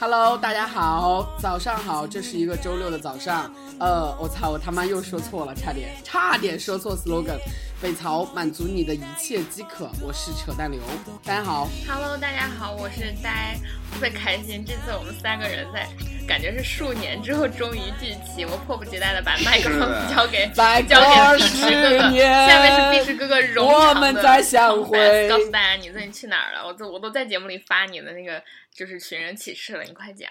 [0.00, 3.52] Hello，大家好，早上好，这是一个周六的早上。
[3.80, 7.36] 呃，我操，我他妈又说错了，差点，差点说错 slogan。
[7.80, 10.80] 北曹满足你的一切饥渴，我是扯淡刘。
[11.22, 13.56] 大家好，Hello，大家好，我是呆，
[13.92, 15.88] 特别开心，这次我们三个人在，
[16.26, 25.28] 感觉是数年之后终于聚齐，我迫不及待的把麦克风交给交给碧池哥哥，下面是碧池哥哥荣我们再相会。
[25.28, 26.66] 告诉大家你最近去哪儿了？
[26.66, 28.42] 我都我都在节目里发你的那个
[28.74, 30.28] 就是寻人启事了，你快讲。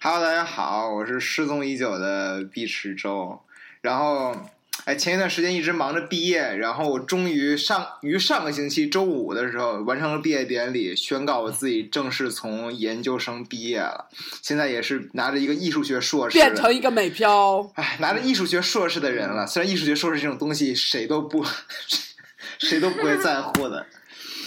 [0.00, 3.40] Hello，大家好，我是失踪已久的碧池周，
[3.82, 4.34] 然后。
[4.84, 14.10] 哎，前一段时间一直忙着毕业，然后我终于上于上个星期周五的时候完成了毕业典礼，宣告我自己正式从研究生毕业了。
[14.42, 17.62] 现在也是拿着一个艺术学硕士，变成一个美漂。
[17.76, 19.46] 哎，拿着艺术学硕士的人了。
[19.46, 21.42] 虽然艺术学硕士这种东西谁都不
[22.60, 23.86] 谁都不会在乎的。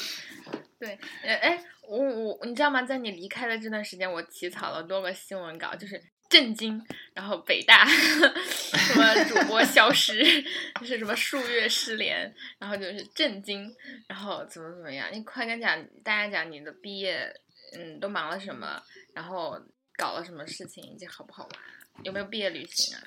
[0.79, 1.59] 对，哎，
[1.89, 2.83] 我我你知道吗？
[2.83, 5.99] 在你离开的这段时间，我起草了多个新闻稿，就是。
[6.29, 6.81] 震惊，
[7.13, 10.23] 然后北大什么主播消失，
[10.79, 13.73] 就是什么数月失联，然后就是震惊，
[14.07, 15.07] 然后怎么怎么样？
[15.11, 17.33] 你快跟讲，大家讲你的毕业，
[17.77, 18.81] 嗯，都忙了什么？
[19.13, 19.59] 然后
[19.97, 20.83] 搞了什么事情？
[20.83, 22.03] 以及好不好玩？
[22.03, 23.01] 有没有毕业旅行啊？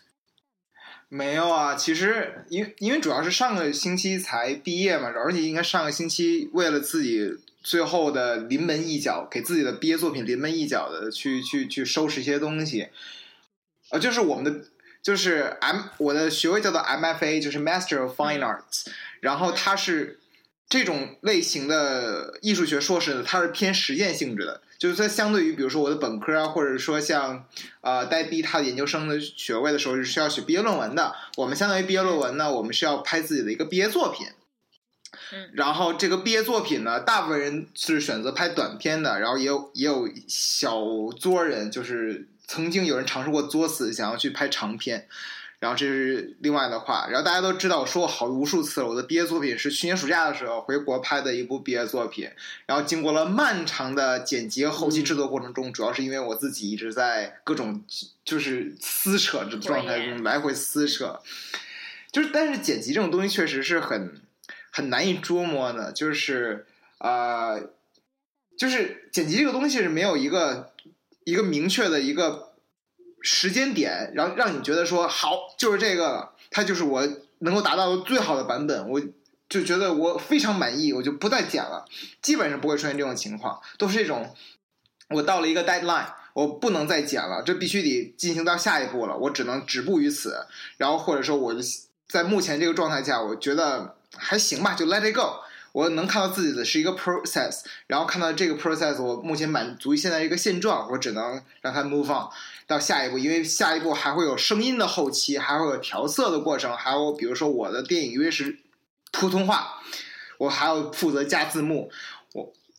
[1.08, 7.28] 没有啊，其实因因为主要是上个星期才毕业嘛，而且应该上个星期为了自己。
[7.62, 12.88] 最后的临门一脚，给自己的毕业作品临门一脚的去去去收拾一些东西，
[13.90, 14.64] 呃，就是我们的
[15.02, 18.86] 就是 M 我的学位叫做 MFA，就是 Master of Fine Arts，
[19.20, 20.18] 然后它是
[20.68, 27.44] 这种类型的艺术学硕士呢，它是偏实践性质的，就是它相对于比如说我的本科啊，或者说像
[27.82, 34.26] 呃代毕他的研究生的学位的时候是需要写毕业论文的，我们相当于毕业论文呢，我们是要拍自己的一个毕业作品。
[35.52, 40.80] 然后这个毕业作品呢，大部分人是选择拍短片的，然后也有也有小
[41.18, 45.06] 作人，就是曾经有人尝试过作死，想要去拍长片。
[45.60, 52.30] 然后这是另外的话，然后大家都知道，我说过好无数次了，我的毕业作品是去年暑假的时候回国拍的一部毕业作品。
[52.64, 57.84] 然后经过了漫长的剪辑后期制作过程中，主要是因为我自己一直在各种
[58.24, 61.20] 就是撕扯的状态中来回撕扯，
[62.10, 64.18] 就是但是剪辑这种东西确实是很。
[64.70, 66.66] 很难以捉摸的，就是
[66.98, 67.58] 啊，
[68.56, 70.72] 就是剪辑这个东西是没有一个
[71.24, 72.52] 一个明确的一个
[73.20, 79.00] 时间点，然后让你觉得说好就是这个，它就是我能够达到最好的版本，我
[79.48, 81.86] 就觉得我非常满意，我就不再剪了。
[82.22, 84.34] 基本上不会出现这种情况，都是这种
[85.08, 90.46] 我到了一个 deadline，我不能再剪了，这必须得进行到下一步了，我只能止步于此。
[90.76, 91.54] 然后或者说我
[92.08, 93.96] 在目前这个状态下，我觉得。
[94.16, 95.40] 还行吧，就 let it go。
[95.72, 102.28] 我能看到自己的是一个 process，然后看到这个 process，我目前满足于现在一个现状，我只能让它 move on
[102.66, 108.58] 到下一步，因为下一步还会有声音的后期，还会有调色的过程，还有比如说我的电影因为是
[109.12, 109.80] 普通话，
[110.38, 111.92] 我还要负责加字幕，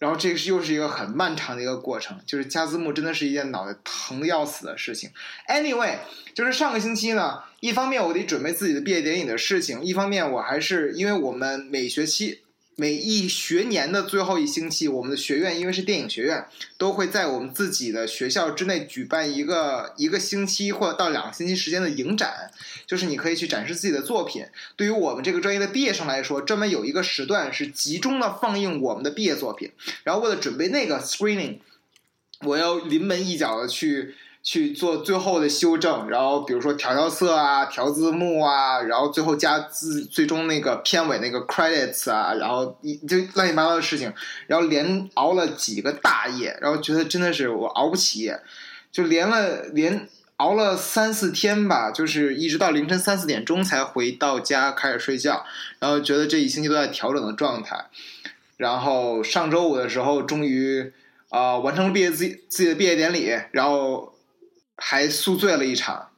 [0.01, 5.11] 然后这个是又是一个很漫长的一个过程，就是加字幕真的是一件脑袋疼的要死的事情。
[5.47, 5.99] Anyway，
[6.33, 7.43] 就是上个星期呢。
[7.59, 12.39] 一方面我得准备自己的毕业典礼的事情，一方面我还是因为我们每学期
[12.81, 16.43] 每一学年的最后一星期，我们的学院因为是电影学院，
[16.79, 22.49] 都会在我们自己的学校之内举办一个一个星期或到两个星期时间的影展，
[22.87, 24.47] 就是你可以去展示自己的作品。
[24.75, 29.69] 对于我们这个专业的毕业生来说，专门有一个时段是集中的放映我们的毕业作品。
[30.03, 31.59] 然后为了准备那个 screening，
[32.39, 34.15] 我要临门一脚的去。
[34.43, 44.11] 去做最后的修正，然后比如说调调色啊、调字幕啊，然后最后加字，最终那个片尾那个 credits 啊，然后一就乱七八糟的事情，
[44.47, 48.33] 然后连熬了几个大夜，然后觉得真的是我熬不起，
[48.91, 55.45] 就连了连熬了三四天吧，就是一直到凌晨三四点钟才回到家开始睡觉，
[55.77, 57.85] 然后觉得这一星期都在调整的状态，
[58.57, 60.91] 然后上周五的时候终于
[61.29, 64.10] 啊完成了毕业自己自己的毕业典礼，然后。
[64.83, 66.09] 还宿醉了一场，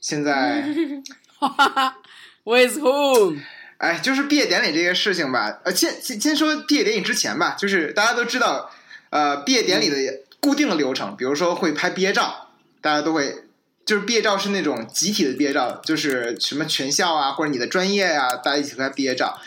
[0.00, 0.62] 现在，
[2.44, 3.40] With whom？
[3.78, 5.60] 哎，就是毕业典礼这个事情吧。
[5.64, 8.70] 呃，先先先说毕业典礼之前吧，就是大家都知道，
[9.10, 9.96] 呃，毕业典礼的
[10.40, 13.44] 固定的流程，比如说会拍毕业照，大家都会，
[13.84, 19.38] 就是毕业照是那种集体的毕业照，就是什么全校啊或者你的专业啊，大家一起拍毕业照。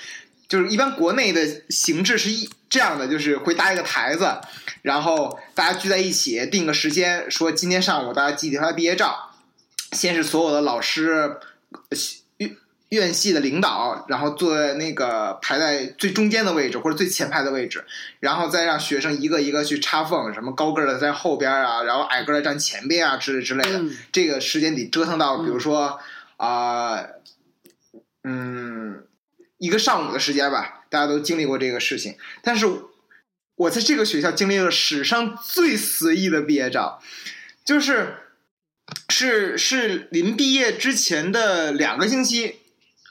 [0.47, 4.29] 就是一般国内的形制是一这样的，就是会搭一个台子。
[4.81, 9.29] 然后大家聚在一起，定个时间，说今天上午大家集体拍毕业照。
[9.91, 11.37] 先是所有的老师
[12.37, 12.55] 院
[12.89, 17.85] 院系的领导，然后坐在那个排在最中间的位置或者最前排的位置，
[18.21, 23.79] 然后再让学生一个一个去插缝，什么高个儿的在后边啊，然后矮个儿的站前边啊之类之类的。
[23.79, 25.99] 嗯这个时间得折腾到，比如说
[26.37, 27.05] 啊、
[28.23, 29.03] 嗯，
[29.57, 32.15] 一个上午的时间吧，大家都经历过这个事情。
[32.41, 32.65] 但是
[33.61, 36.99] 我在这个学校经历了史上最随意的毕业照，
[37.63, 38.15] 就是
[39.09, 42.57] 是是临毕业之前的两个星期。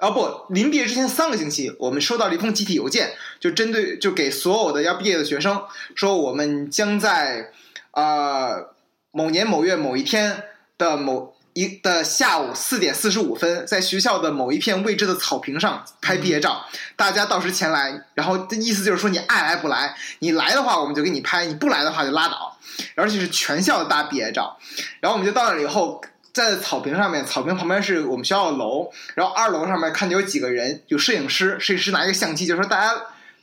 [0.01, 5.63] 啊不，临毕业之前三个星期，我们收到了一封集体邮件，就针对就给所有的要毕业的学生
[5.95, 7.53] 说，我们将在
[7.91, 8.75] 呃
[9.11, 10.45] 某年某月某一天
[10.79, 16.65] 的某一的下午四点四十五分，在学校的某一片未知的草坪上拍毕业照，
[16.97, 18.05] 大家到时前来。
[18.15, 22.57] 然后的意思就是说，你爱来不来，你来的话我们就给你拍，你不来的话就拉倒。
[22.95, 24.59] 而且是全校的大毕业照。
[25.01, 26.03] 然后我们就到那儿以后。
[26.33, 32.95] 在草坪上面，草坪旁边是我们学校的楼，然后二楼上面看见有几个人，有摄影师，摄影师拿一个相机，就说大家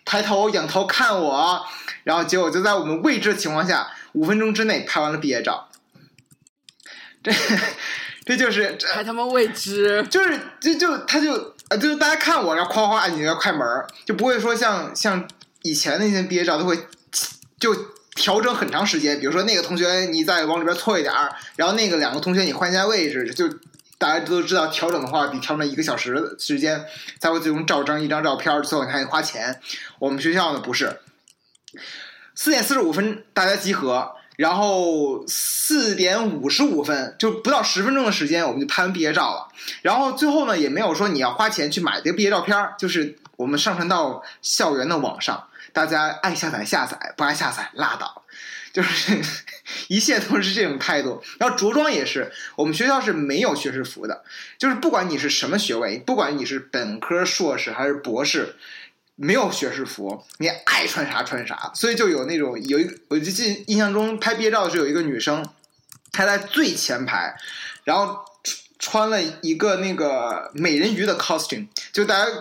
[0.06, 1.62] 抬头仰头看我，
[2.06, 5.67] 然后结果就在我们未知的情况下，五分钟之内拍完了毕业照。
[8.26, 11.34] 这这就是这还他妈未知， 就是就就他就
[11.70, 15.28] 啊就是大家看我，然后哐哐按你的快门儿，就不会说像像
[15.62, 16.78] 以前那些毕业照都会
[17.60, 17.76] 就
[18.16, 23.48] 调整很长时间，比如说那个同学你再往里边错一点儿，然后那个两个同学你换一下位置，就
[23.98, 26.86] 大家都知道调整的话得调整一个小时的时间
[27.20, 29.60] 才会最终照张一张照片儿，最后你还得花钱。
[30.00, 31.00] 我们学校呢不是，
[32.36, 34.17] 四点四十五分大家集合。
[34.38, 39.48] 然后四点五十五分，就不到十分钟的时间，我们就拍完毕业照了。
[39.82, 48.22] 然后最后呢，也没有说你要花钱去买这个毕业照片儿，就是我们上传到校园的网上，大家爱下载下载，不爱下载拉倒，
[48.72, 49.20] 就是
[49.90, 51.24] 一切都是这种态度。
[51.40, 54.24] 然后着装也是，我们学校是没有学士服的，
[54.60, 58.56] 就是不管你是什么学位，不管你是本科、硕士还是博士。
[59.18, 65.44] 没有学士服，你爱穿啥穿啥，所以就有那种有一，我就记印象中拍毕业照的时候有一个女生，
[66.12, 67.36] 她在最前排，
[67.84, 68.24] 然后
[68.78, 72.32] 穿了一个那个美人鱼的 costume，就大家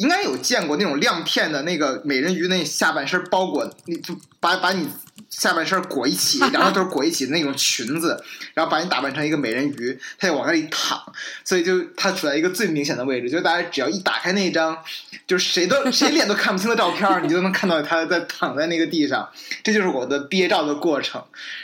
[0.00, 4.88] 应该有见过那种亮片的那个美人鱼那下半身包裹，你就把把你
[5.28, 8.18] 下半身裹一起，两个腿裹一起的那种裙子，
[8.54, 10.98] 然后把你打扮成一个美人鱼，她就往那里躺，
[11.44, 14.82] 所以就她处在一个最明显的位置，就是大家只要一打开那张，
[15.26, 19.28] 就是谁都 谁脸都看不清的照片，你就能看到她在 躺在那个地上，
[19.62, 21.22] 这就是我的毕业照的过程。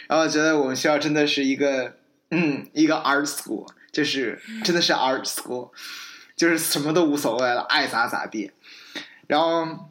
[0.09, 1.95] 然后觉得我们学校真的是一个，
[2.31, 5.71] 嗯，一个 art school，就是真的是 art school，
[6.37, 8.53] 就是什么都无所谓了，爱咋咋地。
[9.27, 9.91] 然后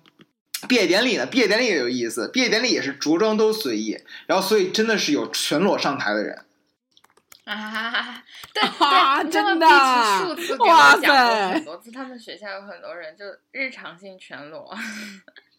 [0.69, 3.97] 毕业典礼呢，毕业典礼也有意思，毕业典礼也是着装都随意，
[4.27, 6.45] 然后所以真的是有全裸上台的人。
[7.44, 9.68] 啊，对 啊对，你知道真的
[10.19, 14.75] 数次给哇我讲过塞很多次，他们学校有很多人就日常性全裸，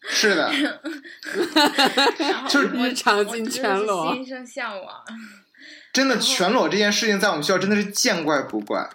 [0.09, 0.51] 是的，
[2.49, 5.01] 就是我日常性全裸心生向往。
[5.93, 8.89] 真的全裸这件事情在我们学校真的是见怪不怪。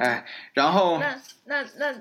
[0.00, 1.14] 哎，然后那
[1.44, 1.92] 那那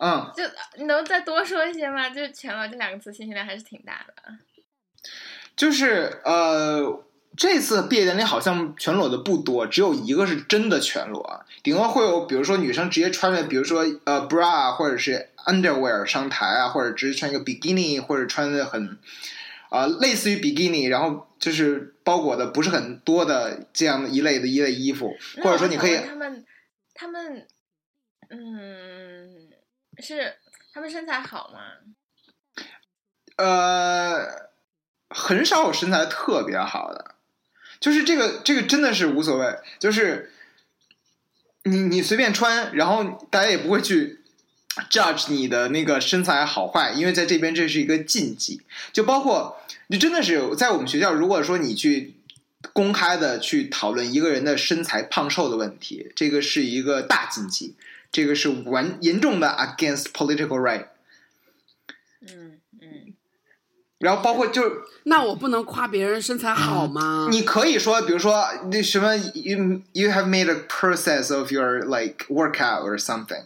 [0.00, 0.44] 嗯，就
[0.76, 2.08] 你能再多说一些吗？
[2.08, 4.14] 就是全裸这两个词信息量还是挺大的。
[5.56, 7.04] 就是呃，
[7.36, 18.98] 这次毕业典礼好像全裸的不多，只有一个是真的全裸，顶多会有比如说女生直接穿着，比如说呃 bra 或者是 underwear 上台啊，或者直接穿一个 bikini，或者穿的很
[19.70, 25.12] 啊、呃类似于 bikini，然后就是包裹的不是很多的这样一类的一类衣服，
[25.42, 25.98] 或者说你可以
[27.00, 27.46] 他们
[28.28, 29.48] 嗯
[29.98, 30.34] 是
[30.72, 31.60] 他们身材好吗？
[33.36, 34.50] 呃，
[35.10, 37.14] 很少有身材特别好的，
[37.78, 40.32] 就是这个这个真的是无所谓，就是
[41.62, 44.24] 你你随便穿，然后大家也不会去
[44.90, 48.60] judge 你的那个身材好坏，因为在这边这是一个禁忌，
[48.92, 52.17] 就包括你真的是在我们学校，如果说你去。
[52.72, 57.74] 公开的去讨论一个人的身材胖瘦的问题，这个是一个大禁忌，
[58.10, 60.86] 这个是完严重的 against political right。
[62.20, 63.14] 嗯嗯，
[63.98, 64.72] 然后包括就是
[65.04, 67.28] 那我不能夸别人身材好吗？
[67.30, 73.44] 你可以说，比如说那什么，you you have made a process of your like workout or something，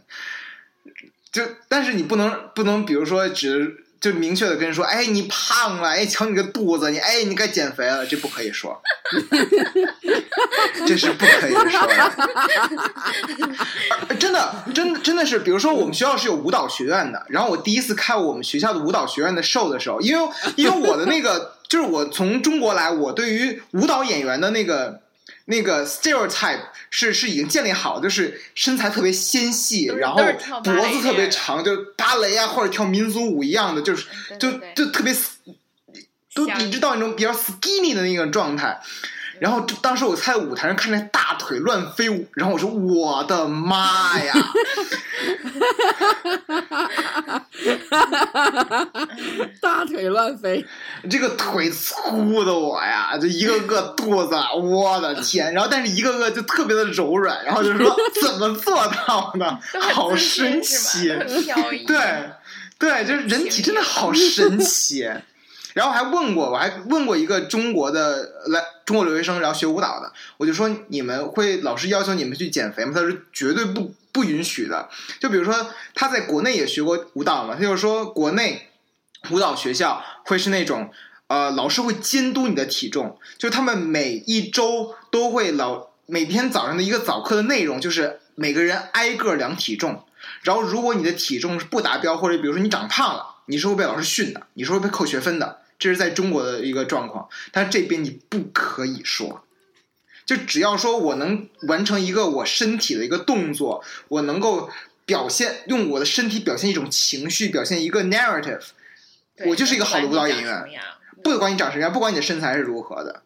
[1.30, 8.82] 就但是你不能不能，比如说只就明确的跟人说，哎，你胖了，哎，瞧你个肚子，你哎，你该减肥了，这不可以说，
[10.84, 11.94] 这是不可以说的。
[14.08, 25.01] 而 真的，真的真的是，比如说我们学校是有舞蹈学院的，然后我第一次看我们学校的舞蹈学院的 show 的时候，因为因为我的那个就是我从中国来，我对于舞蹈演员的那个
[25.46, 30.22] 那个 stereotype 是是已经建立好，就是身材特别纤细，然后
[30.62, 34.06] 脖子特别长，就是芭蕾啊或者跳民族舞一样的，就是
[34.38, 35.14] 就就特别
[36.34, 38.80] 都一直到那种比较 skinny 的那个状态。
[39.42, 44.32] 然后就当时我在舞台上看着大腿乱飞舞，然后我说我的妈呀！
[49.60, 50.64] 大腿乱飞，
[51.10, 55.52] 这个腿粗的我呀，就一个个肚子，我的天！
[55.52, 58.76] 然后但是一个个就特别的柔软，然后就说 怎么做
[59.08, 59.58] 到的？
[59.92, 61.08] 好神奇。
[61.84, 62.30] 对，
[62.78, 65.10] 对，就是人体真的好神奇。
[65.74, 72.92] 然后还问过，我还问过一个中国的来中国留学生，然后学舞蹈的，我就说你们会老师要求你们去减肥吗？
[72.94, 74.88] 他说绝对不不允许的。
[75.20, 78.70] 就比如说他在国内也学过舞蹈嘛，他就说国内
[79.30, 80.90] 舞蹈学校会是那种
[81.28, 90.04] 呃老师会监督你的体重，就他们每一周都会老每天早上的一个早课的内容就是每个人挨个量体重，
[90.42, 95.61] 然后如果你的体重是不达标，或者比如说你长胖了，你是会被老师训的，你是会被扣学分的。
[95.82, 99.44] 这是在中国的一个状况，但是这边你不可以说，
[100.24, 104.70] 就只要说我能完成一个我身体的一个动作，我能够
[105.04, 108.62] 表现用我的身体表现一种情绪，表现一个 narrative，
[109.46, 110.64] 我就是一个好的舞蹈演员
[111.24, 113.22] 不管你长什么样不管你长什么样，不管你的身材是如何的，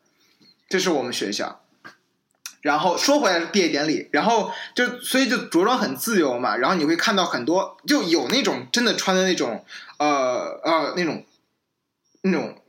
[0.67, 1.61] 这是我们学校。
[2.63, 9.63] 然后说回来是毕业典礼，然后就所以就着装很自由嘛，然后你会看到很多就有那种真的穿的那种
[9.99, 11.25] 呃呃那种
[12.27, 12.61] 那种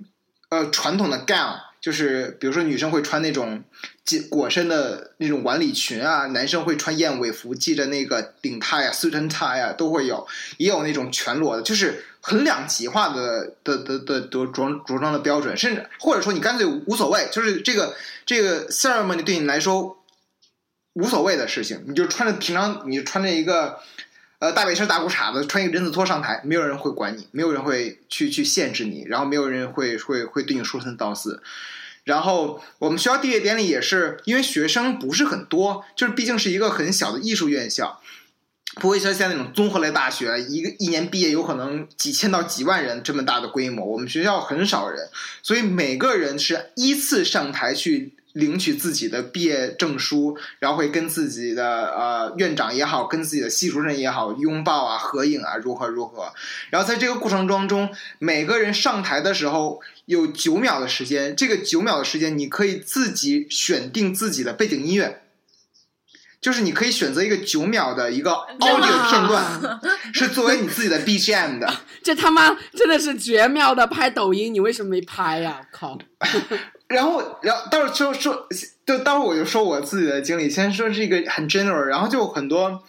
[0.50, 3.64] 呃传统的 gown，就是比如说女生会穿那种
[4.06, 17.96] 紧裹身的那种晚礼裙啊，男生会穿燕尾服，系着那个领带啊、suit and tie 啊都会有，也有那种全裸的，就是很两极化的的的的着着着装的标准，甚至或者说你干脆无所谓，就是这个
[18.26, 20.04] 这个 ceremony 对你来说
[20.94, 23.80] 无所谓的事情，你就穿着平常你就穿着一个。
[24.40, 31.42] 呃，大背心、大裤衩子，穿一个人字拖上台，没有人会管你，没有人会去去限制你，然后没有人会会会对你说三道四。
[32.04, 38.00] 然后我们学校毕业典礼也是，因为学生不是很多，就是毕竟是一个很小的艺术院校，
[38.76, 43.84] 不会像现在那种综合类大学，一个一年毕业有可能几千到几万人这么大的规模。
[43.86, 45.10] 我们学校很少人，
[45.42, 56.32] 所以每个人是依次上台去领取自己的毕业证书，然后会跟自己的呃院长也好，跟自己的系主任也好拥抱啊、合影啊，如何如何。
[56.70, 57.90] 然后在这个过程当中，
[58.20, 65.24] 每个人上台的时候有九秒的时间，这个九秒的时间你可以自己选定自己的背景音乐。
[66.40, 68.30] 就是你可以选择一个九秒的一个
[68.60, 69.80] audio 啊片段，
[70.14, 71.68] 是作为你自己的 BGM 的。
[72.04, 75.98] 这他妈真的是绝妙的拍抖音，你为什么没拍呀、靠！
[76.88, 78.48] 然后，然后到时候说，
[78.86, 80.50] 就到时候我就说我自己的经历。
[80.50, 82.82] 先说是一个很 general，然后就很多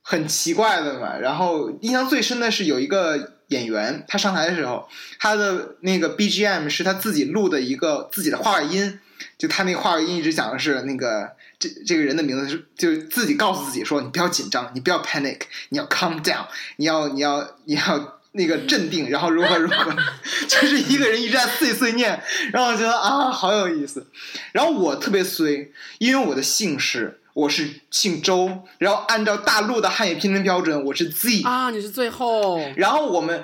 [0.00, 1.18] 很奇怪的嘛。
[1.18, 9.00] 然后印象最深的是有一个演员，他上台的时候，他的那个 BGM 是他自己录的一个自己的话外音，
[9.36, 16.46] 就他那话外音一直讲的是那个这这个人的名字是，就是自己告诉自己说，你不要紧张，你不要 panic，你要 calm down，
[16.76, 18.18] 你要你要你要。
[18.32, 19.94] 那个镇定，然后如何如何，
[20.48, 22.22] 就是一个人一直在碎碎念，
[22.52, 24.06] 然后我觉得啊，好有意思。
[24.52, 33.42] 然后我特别衰，因为我的姓氏我是姓周，然后按照大陆的汉语拼音标准，我是 Z，、啊，你是最后然后我们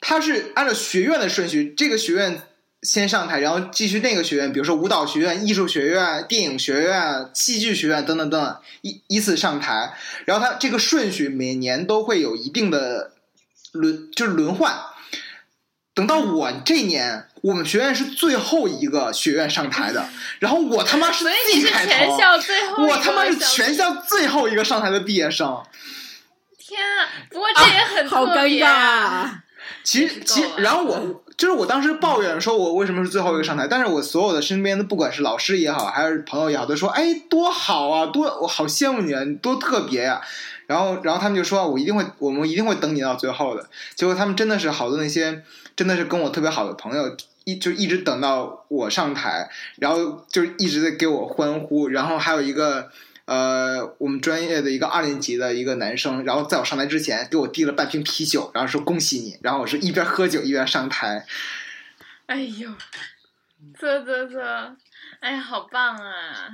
[0.00, 2.42] 他是按照学院的顺序，这个学院
[2.82, 9.94] 先上台，然后继续那个学院，比如说舞蹈学院、艺术学院、电影学院、戏剧学院等等等等，依依次上台。
[10.24, 13.11] 然后他这个顺序每年都会有一定的
[13.72, 14.74] 轮，就是轮换。
[15.94, 20.08] 等到我这年，我们学院是最后一个学院上台的，
[20.40, 21.24] 然后我他妈是
[21.54, 25.62] 你是开头，全校最后我他妈是全校最后一个上台的毕业生。
[26.56, 27.08] 天啊！
[27.28, 28.74] 不过这也很好尴特别尬啊。
[28.74, 29.38] 啊！
[29.84, 33.66] 其实，其实，然后我就是我当时抱怨说，我为什么是最后一个上台？
[33.68, 40.20] 但是我所有的身边的，不管是老师也好，还是朋友也好，都说，哎，多好啊，多我好羡慕你啊，你多特别呀、
[40.72, 43.68] 然后，然后他们就说，我一定会，我们一定会等你到最后的。
[43.94, 45.42] 结果他们真的是好多那些，
[45.76, 51.88] 真的是跟我特别好的朋友，一就一直等到我上台，然后就一直在给我欢呼。
[51.88, 52.90] 然后还有一个。
[53.24, 61.24] 呃，我们专业的一个二年级的一个男生，然后在我上台之前给我递了半瓶啤酒，然后说恭喜你，然后我是一边喝酒一边上台，
[62.26, 62.68] 哎呦，
[63.78, 64.40] 啧啧啧，
[65.20, 66.50] 哎呀，好棒啊！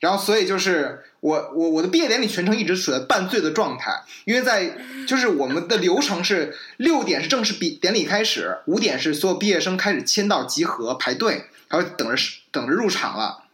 [0.00, 13.44] 然后所以就是我我我的毕业典礼全程一直处在半醉的状态，因为在就是我们的流程是六点是正式毕典礼开始，五点是所有毕业生开始签到集合排队，然后等着等着入场了。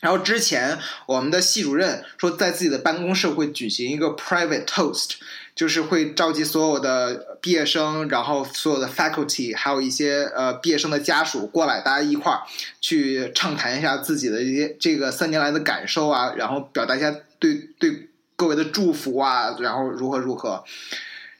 [0.00, 5.12] 然后之前我们的系主任说，在自己的办公室会举行一个 private toast，
[5.56, 12.42] 就是会召集所有的毕业生，然后所有的 faculty，还有一些呃毕业生的家属过来，大家一块儿
[12.82, 20.62] 去畅谈一下自己的一些这个三年来的感受啊，然后表达一下对对各位的祝福啊，然后如何如何。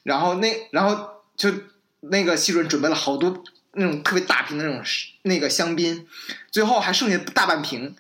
[0.02, 1.52] 然后那然后就
[2.00, 4.82] 那个系主任准备了好多那种特别大瓶的那种
[5.22, 6.08] 那个香槟，
[6.50, 7.94] 最后还剩下大半瓶。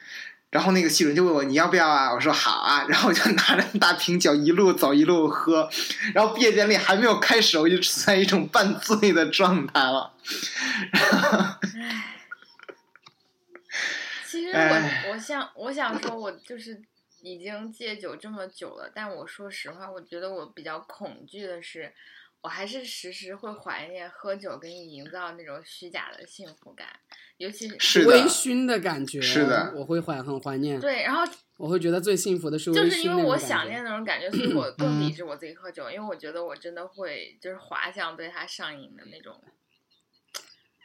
[0.50, 2.12] 然后那个系主任就问我你要不要啊？
[2.12, 2.86] 我说好啊。
[2.88, 5.68] 然后我就拿着大瓶酒一路走一路喝。
[6.14, 10.14] 然后毕业典礼还没有开始，我就处在一种半醉的状态了。
[14.26, 16.80] 其实我我想我想说，我就是
[17.22, 21.92] 已经戒酒这么久了，但我说实话，我觉得我比较恐惧的是。
[22.46, 26.86] 我还是时时会怀念喝酒给你营造那种虚假的幸福感，
[27.38, 29.20] 尤其是微醺的感觉。
[29.20, 30.78] 是的，我会怀很怀念。
[30.78, 31.24] 对，然后
[31.56, 39.34] 我会觉得最幸福的是就是因为我想念那种感觉， 所以我更抵制我自己喝酒，因为我觉得我真的会就是滑向对它上瘾的那种。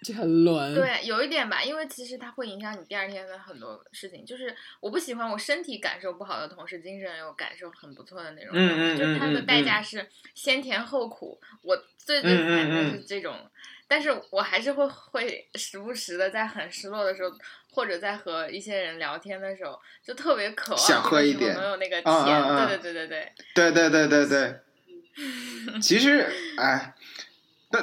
[0.04, 0.74] 就很乱。
[0.74, 4.26] 对，有一点吧，因为其实它会影响你第二天的很多事情。
[4.26, 8.50] 就是我不喜欢我身体感受不好的同时，精神又感受很不错的那种。
[8.54, 11.40] 嗯嗯就是它的代价是先甜后苦。
[11.62, 13.36] 我最最烦的是这种，
[13.88, 17.30] 但是我还是会会时不时的在很失落的时候，
[17.72, 22.08] 或者在和一些人聊天的时候，就特别渴望想喝一点，能有那个甜。
[22.26, 23.32] 对对对对对。
[23.54, 24.60] 对对对对对。
[25.80, 26.26] 其实，
[26.58, 26.96] 哎。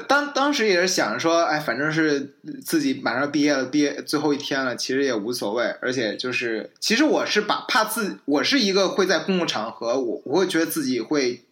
[0.06, 5.64] 当当时也是想着说，哎，反正是自己马上毕业了，毕业最后一天了，其实也无所谓。
[5.80, 11.42] 而且就是，其实我是把怕自，我是一个会在公共场合，我我会觉得自己会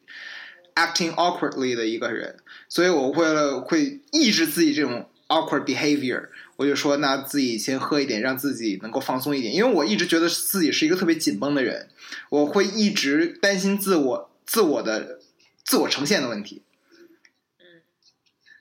[0.75, 2.37] acting awkwardly 的一个人，
[2.69, 6.27] 所以我为了会抑制自己这种 awkward behavior，
[6.57, 9.55] 我就说，那自己先喝一点，让自己能够放松一点。
[9.55, 11.89] 因为我一直觉得自己是一个特别紧绷的人，
[12.29, 15.21] 我会一直担心自我自我的
[15.65, 16.61] 自我呈现的问题。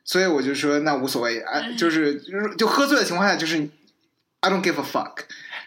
[0.06, 3.58] 所以我就说那无所谓，啊，就是 就是就喝醉的情况下，就是
[4.42, 5.18] I don't give a fuck，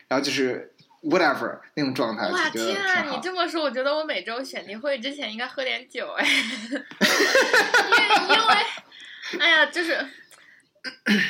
[0.07, 2.29] 然后就是 whatever 那种状态。
[2.29, 3.03] 哇天啊！
[3.11, 6.25] 你这么说，我觉得我每周选题会之前应该喝点酒哎。
[6.31, 6.81] 因为
[8.29, 10.07] 因为，哎呀，就是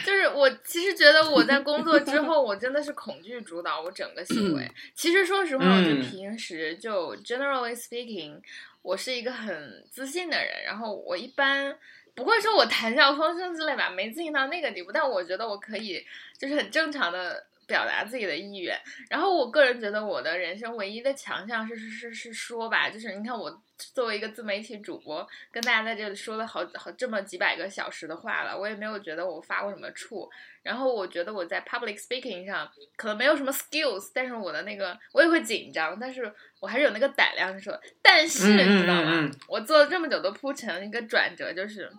[0.04, 4.70] 就是我其实觉得我在工作之后，我真的是恐惧主导我整个行为。
[4.94, 8.38] 其实说实话，我就平时就 generally speaking，
[8.82, 11.74] 我是一个很自信的人，然后我一般。
[12.18, 16.04] 不会说我谈笑风生之类吧，没自信到那个地步，但我觉得我可以，
[16.36, 18.78] 就是很正常的表达自己的意愿。
[19.08, 23.62] 然后我个人觉得我的人生唯一的强项是是是是说吧，就是你看我
[23.94, 30.28] 作为一个自媒体主播，跟大家在这里说了好好这么几百个小时的话了，我也没有觉得我发过什么怵。
[30.64, 37.78] 然后我觉得我在 public speaking 上可能没有什么 skills，但是我的那个我也会紧张，但是我还是有那个胆量说。
[38.02, 39.30] 但是你知道吗？
[39.48, 41.90] 我做了这么久的铺陈，一个转折就是。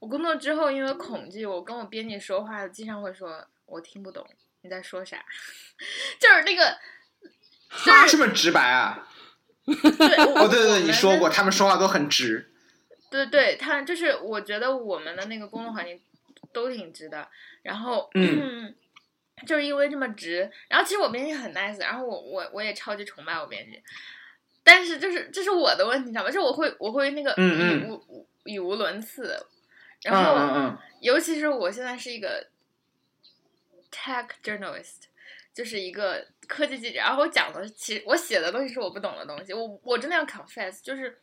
[0.00, 4.26] 我工作之后，因为恐惧，我跟我编辑说话，经常会说我听不懂
[4.62, 5.24] 你在说啥，
[6.18, 6.78] 就是那个，
[7.70, 9.08] 他这么直白啊？
[9.64, 9.74] 对，
[10.24, 12.50] 哦，对对对，你说过，他们说话都很直。
[13.10, 16.00] 对对，他就是我觉得我们的那个工作环境
[16.52, 17.28] 都挺直的，
[17.62, 18.74] 然后嗯，
[19.46, 23.82] 就是因为这么直，然后其实我编辑很 nice，然后我我我也超级崇拜我编辑，
[24.64, 26.30] 但是就是这是我的问题，你知道吗？
[26.30, 29.46] 就我会我会那个语无语无伦次。
[30.02, 32.48] 然后，尤其是我现在是一个
[33.90, 35.06] tech journalist，
[35.52, 36.98] 就是一个科技记者。
[36.98, 39.52] 然后我讲的，其实我写的东西是我不懂的东西。
[39.52, 41.18] 我我真的要 confess，就是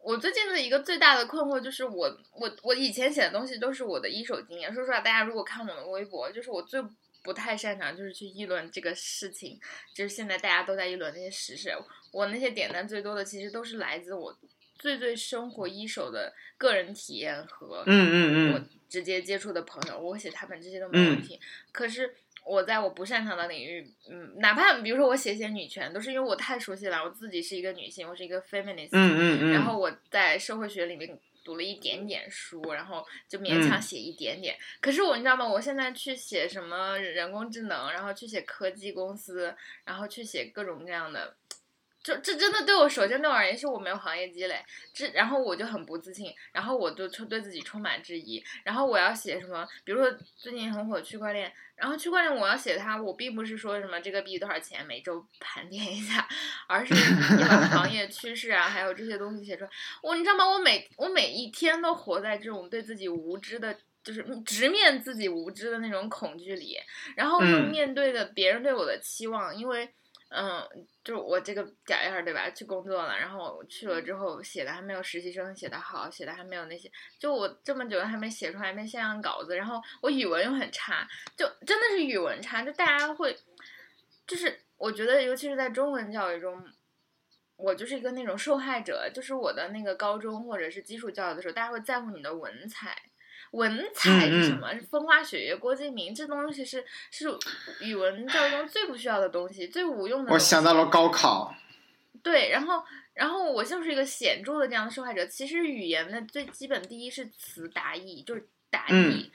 [0.00, 4.72] 我最近的一个最大的困惑就是，我我我以前写的东西都是我的一手经验。
[4.74, 6.82] 说实话，大家如果看我的微博，就是我最
[7.22, 9.60] 不太擅长就是去议论这个事情，
[9.94, 11.70] 就是现在大家都在议论那些时事。
[12.10, 14.36] 我那些点赞最多的，其实都是来自我。
[14.78, 21.38] 最最生活一手的个人体验和嗯嗯嗯，我直接接触的朋友，我写他们这些都没问题。
[21.72, 22.14] 可是
[22.44, 27.02] 我在我不擅长的领域，嗯，哪怕比如说我写写女权，都是因为我太熟悉了。
[27.04, 34.56] 我自己是一个女性，我是一个 feminist，嗯嗯嗯，然后我在社会学里面读了一点点书，然后就勉强写一点点。
[34.80, 35.46] 可是我你知道吗？
[35.46, 41.34] 我现在去写什么人工智能，然后去写科技公司，然后去写各种各样的。
[42.08, 56.26] 就这真的对我，首先对我而言是我没有行业积累，这然后我就很不自信，然后我就对自己充满质疑，然后我要写什么，比如说最近很火区块链，然后区块链我要写它，我并不是说什么这个币多少钱，每周盘点一下，
[56.66, 56.94] 而是
[57.46, 59.70] 把行业趋势啊，还有这些东西写出来。
[60.02, 60.48] 我你知道吗？
[60.48, 66.78] 我每我每一天都活在这种对自己无知的，就是直面自己无知的那种恐惧里，
[67.16, 69.92] 然后又面对的别人对我的期望，因为。
[70.28, 72.50] 嗯，就是我这个屌样儿对吧？
[72.50, 83.36] 去工作了，然后我去了之后写的还没有实习生写的好，写的还没有那些，就我这么久还没写出来一篇像样稿子，然后我语文又很差，就真的是语文差，就大家会，
[84.26, 86.62] 就是我觉得尤其是在中文教育中。
[87.56, 93.07] 我就是一个那种受害者，就是我的那个高中或者是基础教育的时候，大家会在乎你的文采。
[93.52, 94.72] 文采是什么？
[94.74, 97.26] 是风花雪月、郭敬明，这东西是是
[97.80, 100.32] 语文教育中最不需要的东西，最无用的。
[100.32, 101.54] 我想到了高考。
[102.22, 102.82] 对，然后
[103.14, 105.24] 然后我就是一个显著的这样的受害者。
[105.26, 109.30] 其实语言的最基本，第一是词达意，就是达意；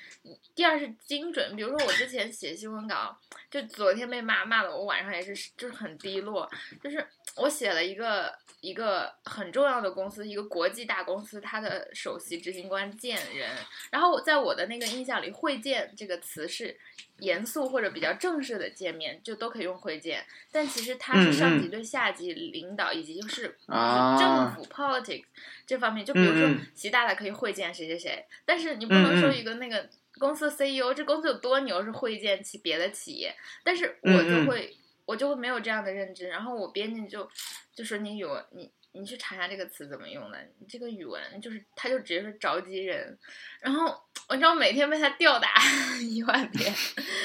[0.56, 1.56] 第二是精准。
[1.56, 3.18] 比如说我之前写新闻稿，
[3.50, 6.50] 就昨天被骂骂的，我晚上也是就是很低落，
[6.84, 7.06] 就是。
[7.36, 13.50] 我写了一个一个很重要的公司，一个国际大公司，它的首席执行官见人。
[13.90, 16.80] 然后在我的那个印象里，“会见”这个词是
[17.24, 20.24] 严肃或者比较正式的见面，就都可以用“会见”。
[20.52, 25.26] 但其实它是上级对下级领导以及就是政府 politics
[25.66, 26.06] 这方面。
[26.06, 33.34] 就比如说习大大可以会见谁谁谁，但是你不能说一个那个公司 CEO，这公司有多牛是会见其别的企业。
[33.64, 34.76] 但是我就会。
[35.06, 37.30] 我就会没有这样的认知，然后我编辑就
[37.76, 43.18] 就说你有你你去查一下这个词怎么用的，你这个语文就是他就直接说着急人，
[43.60, 45.54] 然后我知道每天被他吊打
[46.02, 46.74] 一万遍，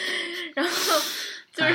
[0.54, 1.00] 然后
[1.52, 1.74] 就是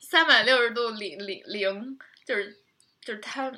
[0.00, 2.56] 三百六十度零零零，就是
[3.00, 3.52] 就是他，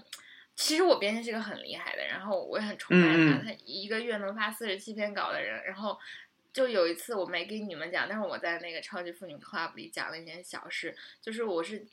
[0.54, 5.98] 其实我编辑是个很厉害的，然后我也很崇拜他，他一个月能发四十七篇稿的人，然后。
[6.52, 11.86] 就有一次我没给你们讲，但是我在那个超级妇女 club 里讲了一件小事，就是我是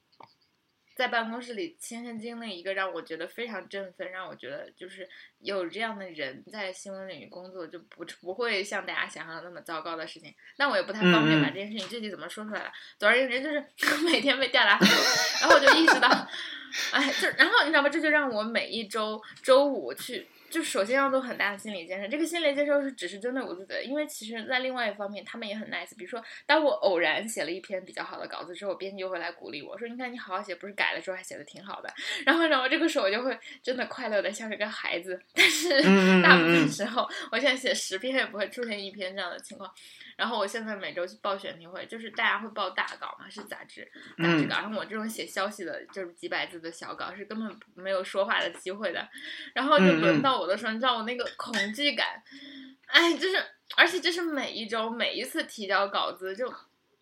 [0.95, 5.07] 在办公室里亲身经历一个让我觉得非常振奋，让我觉得就是
[5.39, 10.33] 有这样的人在新闻领域工作就不不会像大家想象的那么糟糕的事情。
[10.57, 12.71] 但我也不太方便把这件事情具体怎么说出来。
[12.97, 14.97] 总而言之，就是 每天被吊打很多，
[15.41, 16.07] 然后我就意识到，
[16.93, 17.89] 哎，就然后你知道吗？
[17.89, 20.27] 这就让我每一周周五去。
[20.53, 25.97] 就首先要做很大的心理建设，这个心理建设是只是针对我自己的，因为其实在另外一方面，他们也很 nice。
[25.97, 31.91] 比如说，当我偶然写了一篇比较好的稿子之后，编辑就会来鼓励我说：“你看你好好写，不是改了之后还写的挺好的。”
[32.23, 35.19] 然后，然后这个时候我就会真的快乐的像是个孩子。
[35.33, 35.81] 但是
[36.21, 39.73] 大部分时候，我现在写十篇也不会出现一篇这样的情况。
[40.15, 44.55] 然后我现在每周去报选题会，就是大家会报大稿嘛，是杂志杂志稿。
[44.57, 49.07] 然后我这种写消息的，就是几百字的小稿，是根本没有说话的机会的。
[49.53, 52.21] 然后就轮到我的时候，你知道我那个恐惧感，
[52.85, 53.43] 哎，就是，
[53.75, 56.53] 而且这是每一周每一次提交稿子就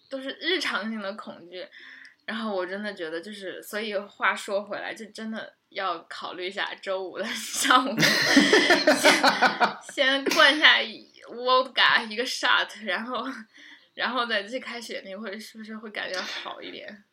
[0.10, 1.66] 都是日常性的恐惧。
[2.26, 7.96] 然后我真的觉得，就是所以话说回来，就真的要考虑一下周五的 上午，
[9.92, 10.78] 先灌下。
[11.34, 13.26] Vodka 一个 shot， 然后，
[13.94, 17.04] 然后再去开始那会，是不是会感觉好一点？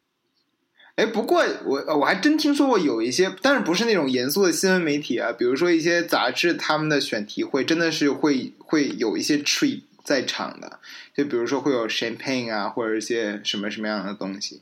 [0.96, 10.81] 哎，不过我我还真听说过有一些，但是不是那种严肃的新闻媒体啊，比如说一些杂志，他们的选题会真的是会会有一些 treat 在场的，
[11.14, 14.61] 就比如说会有 champagne 啊，或者一些什么什么样的东西。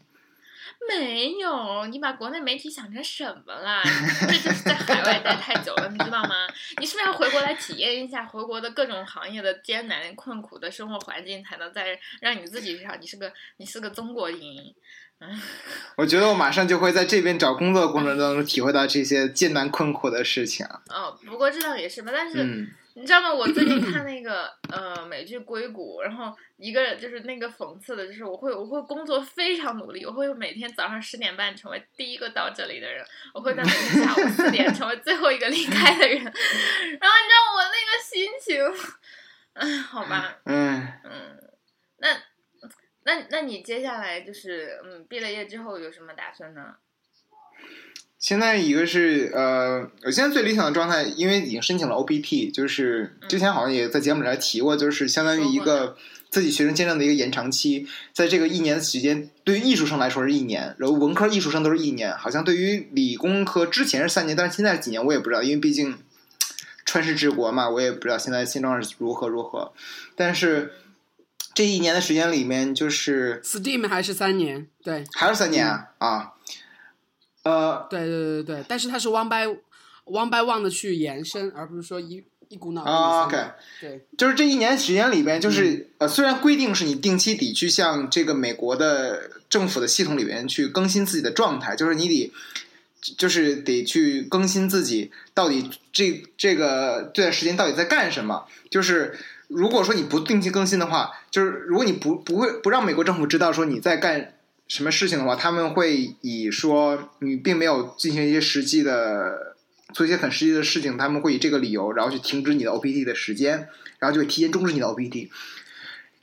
[0.89, 3.83] 没有，你把国内媒体想成什么了？
[4.29, 6.47] 这就是在海外待太久了，你知道吗？
[6.79, 14.41] 你是不是要回国来体验一下回国的各种行业的艰难困苦的生活环境，才能再让你自己知道你是个你是个中国人？
[15.19, 15.41] 嗯，
[15.97, 20.67] 我觉得我马上就会在这边找工作过程当中体会到这些艰难困苦的事情。
[20.91, 22.69] 哦，不过这倒也是吧，但是。
[22.97, 23.31] 你知道吗？
[23.31, 33.05] 我最近看 那个呃美剧《硅谷》，然后一个就是那个讽刺的，就是我会我会工作非常努力，我会每天早上十点半成为第一个到这里的人，
[33.35, 36.17] 我会在每天下午四点成为最后一个离开的人。
[36.25, 38.65] 然后你知道我那个心情，
[39.53, 41.37] 哎，好吧，嗯嗯，
[41.99, 42.17] 那
[43.05, 46.75] 那那你接下来就是嗯毕了业之后有什么打算呢？
[48.19, 55.97] 现在一个是呃，我现在最理想的状态，因为已经申请了 OPT，就是之前好像也在节目里来提过，就是相当于一个
[56.31, 65.99] 自己学生签证的一个延长期，在这个一年的时间，对于艺术生来说是一年，然后文科艺术生都是一年，好像对于理工科之前是三年，但是现在几年我也不知道，因为毕竟
[66.87, 69.73] 川师治国嘛，我也不知道现在现状是如何如何。
[70.17, 70.73] 但是
[71.55, 76.33] 这一年的时间里面，就是 STEAM 还是三年，对，还是三年啊啊。
[77.47, 79.47] 呃，对对对对但是它是 one by
[80.05, 82.91] one by one 的去延伸，而不是说一一股脑的。
[82.91, 83.37] OK，
[83.81, 92.33] 对，就是这一年时间里边，就是呃，虽然规定是你定期得去向这个美国的政府的系统里边去更新自己的状态，就是你得，
[93.17, 98.47] 就是得去更新自己到底这这个这段时间到底在干什么。
[98.71, 104.33] 就是如果说你不定期更新的话，就是如果你不不会不让美国政府知道说你在干。
[104.69, 109.57] 什么事情的话，他们会以说你并没有进行一些实际的
[109.95, 115.31] 做一些很实际的事情，他们会以这个理由，然后去停止你的 OPT 的时间，然后就会提前终止你的 OPT。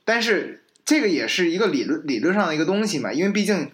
[0.06, 3.72] 但是这个也是一个理论理论上的一个东西嘛，因为毕竟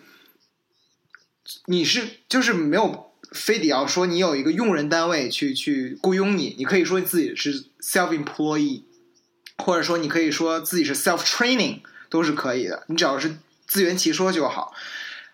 [1.65, 8.83] 你是就是没有非得要说你有一个用人单位去去雇佣你，你可以说自己是 self employee，
[9.57, 11.79] 或者说你可以说自己是 self training
[12.09, 13.37] 都是可以的，你只要是
[13.69, 14.73] 自圆其说就好。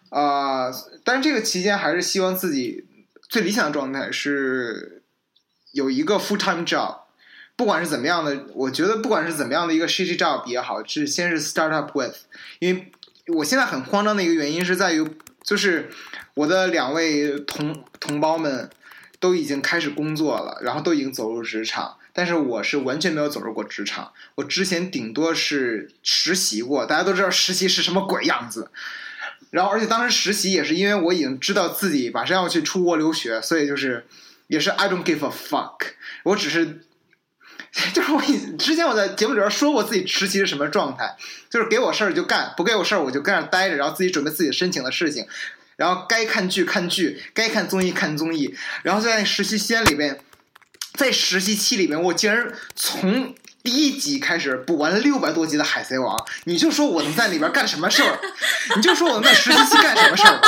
[0.10, 0.72] 啊、
[1.04, 2.86] 但是这个期间还是希望自己
[3.28, 5.04] 最理想的状态是
[5.74, 7.00] 有一个 full time job，
[7.58, 12.16] 不管是怎么样的，我觉得不管是怎么样的一个 shit job 也好，是先是 start up with，
[12.60, 12.92] 因为
[13.36, 15.06] 我现在很慌张的一个原因是在于，
[15.44, 15.90] 就是
[16.36, 18.70] 我的两位同同胞们
[19.20, 28.72] 都已经开始工作了，然后都已经走入职场，但是我是完全没有走入过职场，我之前顶多是实习过，大家都知道实习是什么鬼样子。
[29.52, 34.06] 然后，而且当时实习也是因为我已经知道自己马上要去出国留学，所以就是
[34.48, 35.92] 也是 I don't give a fuck，
[36.24, 36.82] 我只是
[37.94, 41.18] 就是我以之前我在节目里边说过自己实习是什么状态，
[41.50, 45.28] 就是给我事儿就干，不给我事儿我就跟那待着，然后自己准备自己申请的事情，
[45.76, 50.20] 然后该看剧看剧，该看综艺看综艺，然后在实习期间里边，
[50.96, 58.20] 在实习期里面，我竟然从第一集开始补完了六百多集的《海贼王》，你就说我能在里边干什么事儿？
[58.76, 60.40] 你就说我能在实习期干什么事儿？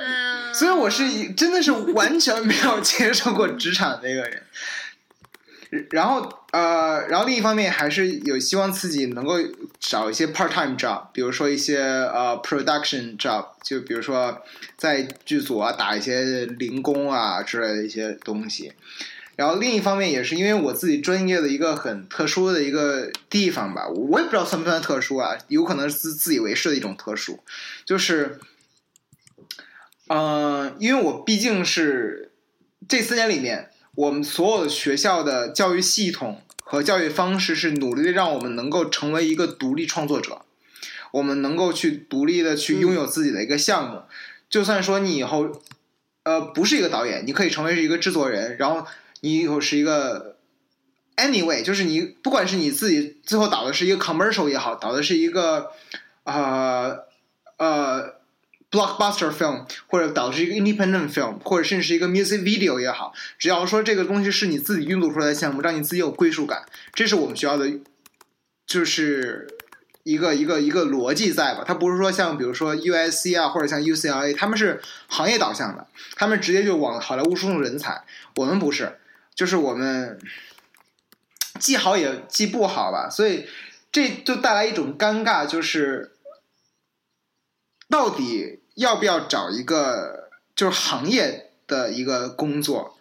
[0.00, 4.44] 嗯，所以我是一真的是完全没有接受过职场的一个人。
[5.90, 9.34] 然后呃，然后另一方面还是有希望自己能够
[9.78, 14.42] 找一些 part time job，比如说一些呃 production job，就比如说
[14.76, 18.72] 在剧组啊打一些零工啊之类的一些东西。
[19.36, 27.40] 然后另一方面也是因为我自己专业的一个很特殊的一个地方吧，我也不知道算不算特殊啊，有可能是自以为是的一种特殊，
[27.84, 28.38] 就是。
[30.10, 32.32] 呃，因为我毕竟是
[32.88, 40.42] 这四年里面，我们所有的学校的教育系统和教育方式是努力让我们能够成为一个独立创作者，
[41.10, 44.02] 我们能够去独立的去拥有自己的一个项目。
[44.48, 45.50] 就算说你以后
[46.22, 48.86] 呃不是一个导演，你可以成为一个制作人，然后
[49.22, 50.36] 你以后是一个
[51.16, 55.72] anyway，就是你不管是你自己最后导的是一个 commercial 也好，导的是一个
[56.22, 57.00] 呃
[57.56, 58.17] 呃。
[58.70, 67.72] Blockbuster film，或者导致一个 independent film，或者甚至是一个 music video 也好，只要说这个东西是你自己运作出来的项目，让你自己有归属感，这是我们学校的，
[68.66, 69.48] 就是
[70.02, 71.64] 一个一个一个逻辑在吧？
[71.66, 78.04] 它不是说像比如说 USC 啊，或者像 UCLA，他们是行业导向的，他们直接就往好莱坞输送人才，
[78.36, 78.98] 我们不是，
[79.34, 80.18] 就是我们
[81.58, 83.46] 既好也既不好吧，所以
[83.90, 86.12] 这就带来一种尴尬，就是。
[87.88, 92.96] 到底要不要找一个就是行业的一个工作？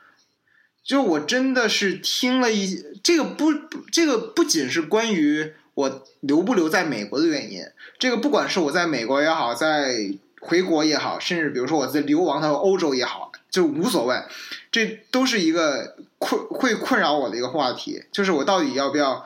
[0.83, 3.53] 就我真的是听了一这个不
[3.91, 7.61] 这个不仅是关于我留不留在美国的原因，
[7.99, 14.23] 这个不管是我在美国也好，在回国也好，甚至比如说我在流亡到欧洲也好，就无所谓，
[14.71, 19.25] 这都是一个困会困扰我的一个话题，就是我到底要不要，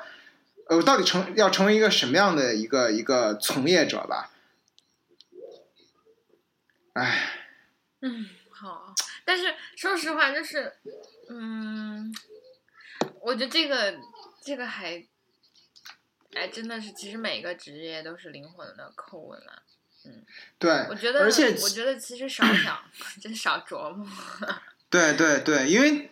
[0.67, 4.30] 呃，我到底成要成为一个什么样的一个一个从业者吧？
[6.93, 7.31] 唉，
[8.01, 10.73] 嗯，好，但是说实话，就是，
[11.29, 12.13] 嗯，
[13.21, 13.95] 我觉得这个
[14.43, 15.01] 这个还，
[16.33, 19.63] 哎，真的是，其实每个职业都是灵魂的叩问了。
[20.03, 20.25] 嗯，
[20.59, 22.77] 对，我觉得，而且我觉得其实少想，
[23.21, 24.05] 真少琢磨。
[24.89, 26.09] 对对对，因为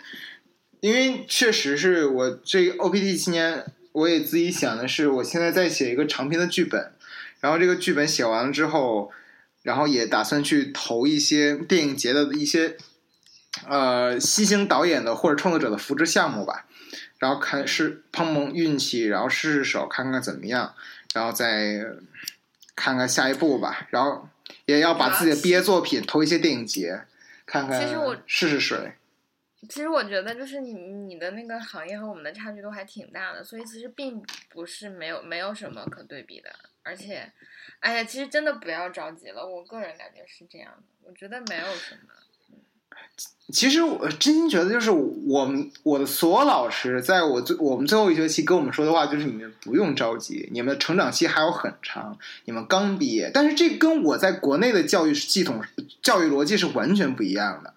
[0.80, 6.94] 因为确实是我这个 OPT 期间，我也自己想的是，我现在在写一个长篇的剧本，
[7.42, 9.12] 然后这个剧本写完了之后。
[9.62, 12.78] 然后也打算去投一些电影节的一些
[13.68, 16.66] 呃新兴导演的或者创作者的扶持项目吧，
[17.18, 20.74] 然后看是碰碰运气，然后试试手，看看怎么样，
[21.14, 21.86] 然后再
[22.76, 23.88] 看看下一步吧。
[23.90, 24.30] 然后
[24.66, 27.02] 也要把自己的毕业作品投一些电影节，
[27.46, 27.82] 看看
[28.26, 28.94] 试试水。
[29.68, 36.50] 其实我觉得，就是你你的那个行业和我们的差距都还挺大的，所以其实并不是没有没有什么可对比的。
[36.82, 37.32] 而且，
[37.82, 42.14] 哎呀，其实真的不要着急了，我个人感觉是这样的，我觉得没有什么。
[43.52, 53.30] 其实我真心觉得，就是我们我的所有老师，在我最我们最后一学期跟我们说的话，就是你们不用着急，你们的成长期还有很长，你们刚毕业。
[53.34, 55.62] 但是这跟我在国内的教育系统、
[56.02, 57.74] 教育逻辑是完全不一样的。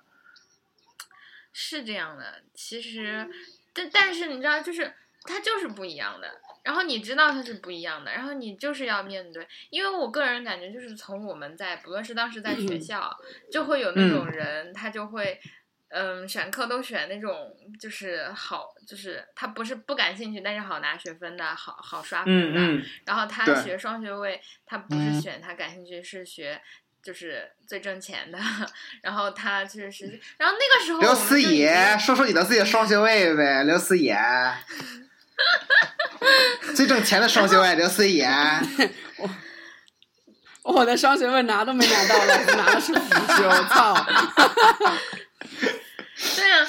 [1.52, 3.28] 是这样的，其实，
[3.72, 4.92] 但但是你知道，就是
[5.24, 6.40] 它就是不一样的。
[6.62, 9.46] 然后你知道它是不一样的，然后你就是要面对。
[9.70, 13.16] 因为我个人感觉，就是从我们在不论是当时在学校，
[13.50, 15.40] 就会有那种人，他就会。
[15.94, 22.82] 嗯，选课都选那种就是好，就是他不是不感兴趣，但是好拿学分的，好好刷分的。
[23.04, 26.58] 然后他学双学位，他不是选他感兴趣，是学
[27.02, 28.38] 就是最挣钱的。
[29.02, 34.16] 然后他就是，然后那个时候刘思野，说说你的自己的双学位呗，刘思野。
[36.74, 38.26] 最挣钱的双学位，刘思野。
[39.18, 43.94] 我我的双学位拿都没拿到，老子拿的是辅修，操。
[46.36, 46.68] 对啊，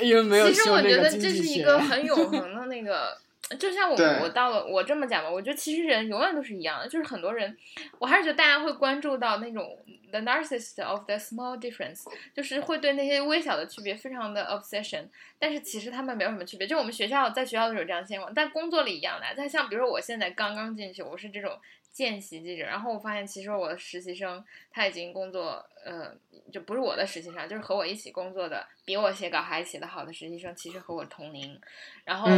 [0.00, 0.48] 因为没有。
[0.48, 3.18] 其实我觉得这是一个 很永恒的那个，
[3.58, 7.56] 就像我我到了我这么讲吧，我觉得其实人永远都是一样的，就是很多人，
[7.98, 9.78] 我还是觉得大家会关注到那种
[10.10, 15.08] the narcissist of the small difference，就是会对那些微小的区别非常的 obsession，
[15.42, 16.64] 但是其实他们没有什么区别。
[16.64, 19.26] 就我们学校在学校的时候这样现况，但工作里一样的。
[19.36, 21.58] 但像比如说我现在刚刚进去，我是这种。
[21.92, 26.10] 见习记者，然后我发现其实我的实习生他已经工作，呃，
[26.50, 31.60] 就不是我的实习生，就是和我一起工作的，比我写稿还写得好的实习生，其实和我同龄。
[32.06, 32.30] 然后，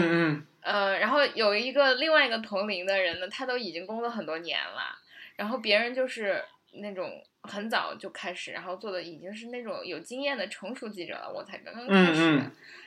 [0.61, 4.99] 呃，然后有一个另外一个同龄的人呢，他都已经工作很多年了，
[5.37, 12.43] 然后别人就是那种很早就开始，然后做的已经是那种有经验的成熟记者了，我才刚刚开始。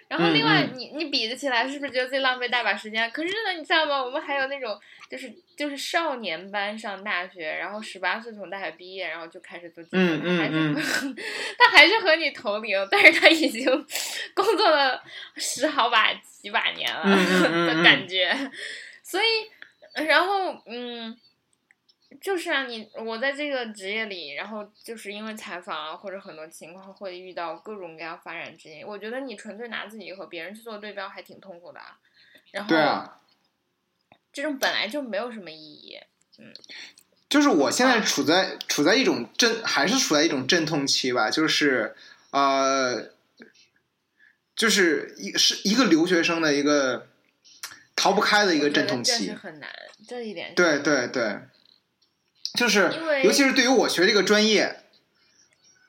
[0.09, 3.09] 然后另外，你你比得起来，是不是觉得自己浪费大把时间？
[3.11, 4.01] 可是呢，你知道吗？
[4.03, 9.97] 我们还有那种，就是就是少年班上大学，然后十八岁从大学毕业，然后就开始做记者，
[10.37, 10.73] 还是
[11.59, 13.65] 他还是和你同龄，但是他已经
[14.33, 15.03] 工作了
[15.35, 17.03] 十好把几把年了
[17.67, 18.33] 的感觉。
[19.03, 21.17] 所以，然后嗯。
[22.27, 28.83] 就是啊，你我在这个职业里，然后就是因为采访啊，或者很多情况会遇到各种各样发展职业。
[28.85, 31.79] 我觉得你纯粹拿自己和别人去做对标，还挺痛苦的。
[32.51, 33.21] 然后，对啊，
[34.33, 35.97] 这种本来就没有什么意义。
[36.37, 36.53] 嗯，
[37.29, 41.29] 就是我现在处在处在一种阵，还是处在一种阵痛期吧。
[41.29, 41.95] 就是
[42.31, 43.09] 呃，
[44.53, 47.07] 就是一是一个留学生的一个
[47.95, 49.69] 逃不开的一个阵痛期，很难。
[50.05, 51.39] 这一点，对对对。
[52.57, 52.91] 就是，
[53.23, 54.77] 尤其是对于我学这个专业，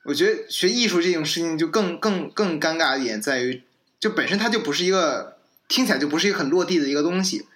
[0.05, 3.63] 我觉得学艺术这种事情就更更更尴尬一点，在于
[3.99, 7.47] 就本身它就不是一个听起来就不是一个很落地的一个东西。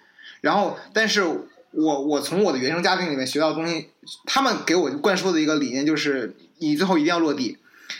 [0.41, 3.89] 然后，但是我我从我的原生家庭里面学到的东西，
[4.25, 7.59] 他们给我灌输的一个理念就是，你最后一定要落地。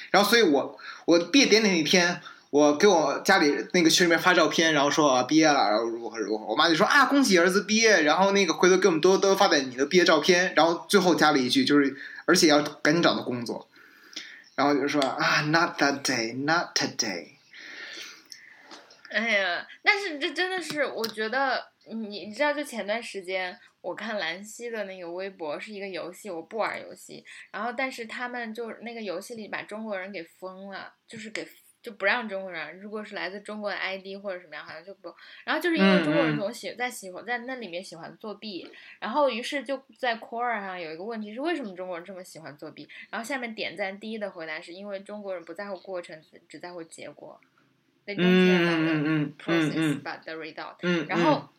[0.10, 2.22] 然后，所以我我毕业典礼那天。
[2.54, 13.68] 我给我家里那个群里面发照片，然后说啊毕业了，然后如何如何，我妈就说啊恭喜儿子毕业，然后那个回头给我们多多发点你的毕业照片，然后最后加了一句就是而且要赶紧找到工作，
[14.54, 17.30] 然后就说啊 not that day not today。
[19.10, 31.48] 哎呀，但是这真的是我觉得你知道，就前段时间我看兰溪的那个微博是一个游戏，我不玩游戏，然后但是他们就那个游戏里把中国人给封了，就是给。
[31.84, 35.14] 就不让中国人，如果是来自中国的 ID 或者什么样，好像就不。
[35.44, 42.88] 然后就是因为中国人总喜在喜欢在那里面喜欢作弊，然后于是就在 Core 上有一个问题是为什么中国人这么喜欢作弊？
[43.10, 47.40] 然后下面点赞第一的回答是因为中国人不在乎过程，只只在乎结果。
[48.06, 51.08] They don't care about the process but the result。
[51.08, 51.50] 然后，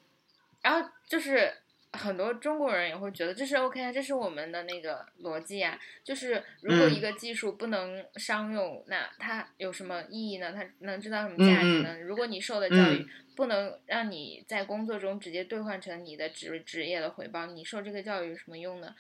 [0.62, 1.52] 然后就是。
[1.94, 5.78] 很多中国人也会觉得这是 OK 啊，这是我们的那个逻辑啊。
[6.02, 10.52] 就是如果一个技术不能商用，那它有什么意义呢？
[10.52, 11.98] 它能知道什么价值呢？
[12.00, 18.94] 如果你受的教育不能让你在工作中直接兑换成你的职职业的回报，你受这个教育有什么用呢？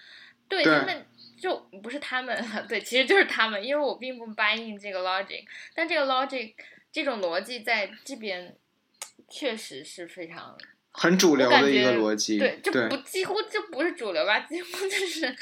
[0.46, 1.06] 对他们
[1.38, 2.36] 就不是他们，
[2.68, 6.54] 对，其实就是他们，因为我并不 buy in 这个 logic，但这个 logic
[6.92, 8.54] 这种逻辑在这边
[9.28, 10.56] 确实是非常。
[10.96, 14.38] 很主流的一个逻辑，对，这不几乎就不是主流吧？
[14.40, 15.36] 几乎就是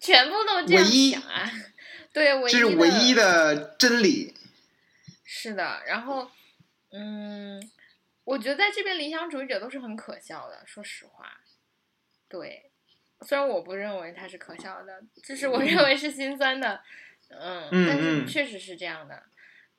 [0.00, 1.52] 全部都这样想啊，
[2.14, 4.34] 对，这是唯一的真理。
[5.22, 6.30] 是的，然后，
[6.92, 7.62] 嗯，
[8.24, 11.40] 我觉得在这边理想主义者都是很可笑的，说实话。
[12.26, 12.70] 对，
[13.20, 16.80] 虽然我不认为他是可笑的，就是我认为是心酸的，
[17.28, 19.22] 嗯，但是确实是这样的。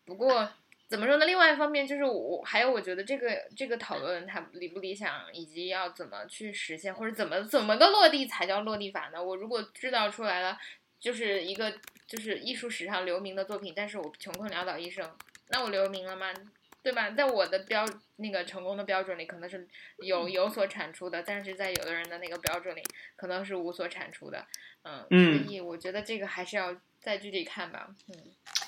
[0.05, 0.47] 不过。
[0.87, 1.25] 怎么说呢？
[1.25, 9.21] 另外一方面就是我还有我觉得这个这个讨论它理不理想，以及要怎么去实现，或者怎么怎么个落地才叫落地法呢？
[9.21, 10.57] 我如果制造出来了，
[10.99, 11.73] 就是一个
[12.07, 15.13] 就是艺术史上留名的作品，但是我穷困潦倒一生，
[15.49, 16.33] 那我留名了吗？
[16.81, 17.09] 对吧？
[17.09, 17.85] 在我的标
[18.15, 19.67] 那个成功的标准里，可能是
[19.97, 22.81] 有有所产出的，但是在有的人的那个标准里，
[23.17, 24.45] 可能是无所产出的。
[24.83, 27.89] 嗯，所以我觉得这个还是要再具体看吧。
[28.07, 28.15] 嗯，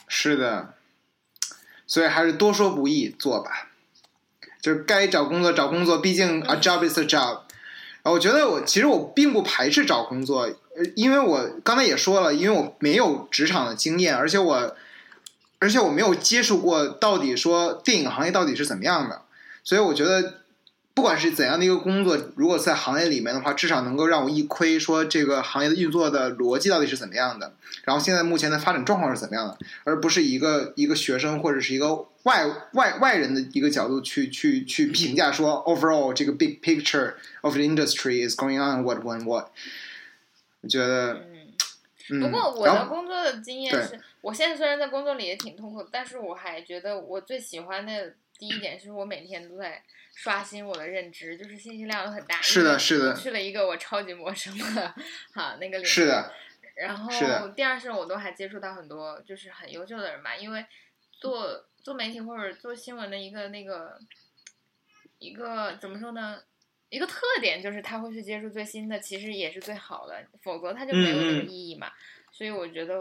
[0.09, 0.74] 是的。
[1.89, 3.67] 所以还是多说不易，做吧。
[4.61, 7.39] 就是该找工作找工作，毕竟 a job is a job。
[8.03, 10.49] 我觉得我其实我并不排斥找工作，
[10.95, 14.75] 因为我刚才也说了，因为我没有职场的经验，而且我，
[15.59, 19.23] 而且我没有接触过到底说电影行业到底是怎么样的，
[19.65, 20.35] 所以我觉得。
[20.99, 27.53] 不管是怎样的一个工作，如果在行业里面的话，至少能够让我一窥说这个行业的运作的逻辑到底是怎么样的，
[27.85, 39.47] 然后现在目前的发展状况是怎么样的，而不是一个一个学生或者是一个外外外人的一个角度去去去评价说 overall 这个 big picture of the industry is going on what what what。
[40.59, 41.25] 我觉得，
[42.09, 49.83] 嗯，不过我的工作的经验是，我现在虽然在工作里也挺痛苦，但是我还觉得我最喜欢的第一点就是我每天都在。
[50.15, 52.41] 刷新我的认知，就是信息量都很大。
[52.41, 53.15] 是的，是的。
[53.15, 54.93] 去了一个我超级陌生的，
[55.31, 55.85] 哈那个领域。
[55.85, 56.33] 是的。
[56.75, 60.65] 然后第二是，我都还接触到很多就是很优秀的人吧，因为
[61.13, 63.97] 做做媒体或者做新闻的一个那个
[65.19, 66.41] 一个怎么说呢？
[66.89, 71.89] 一个特点就是他会去接触最新的，其实也是最好的，否则他就没有那个意义嘛。
[72.29, 72.95] 所以我觉得。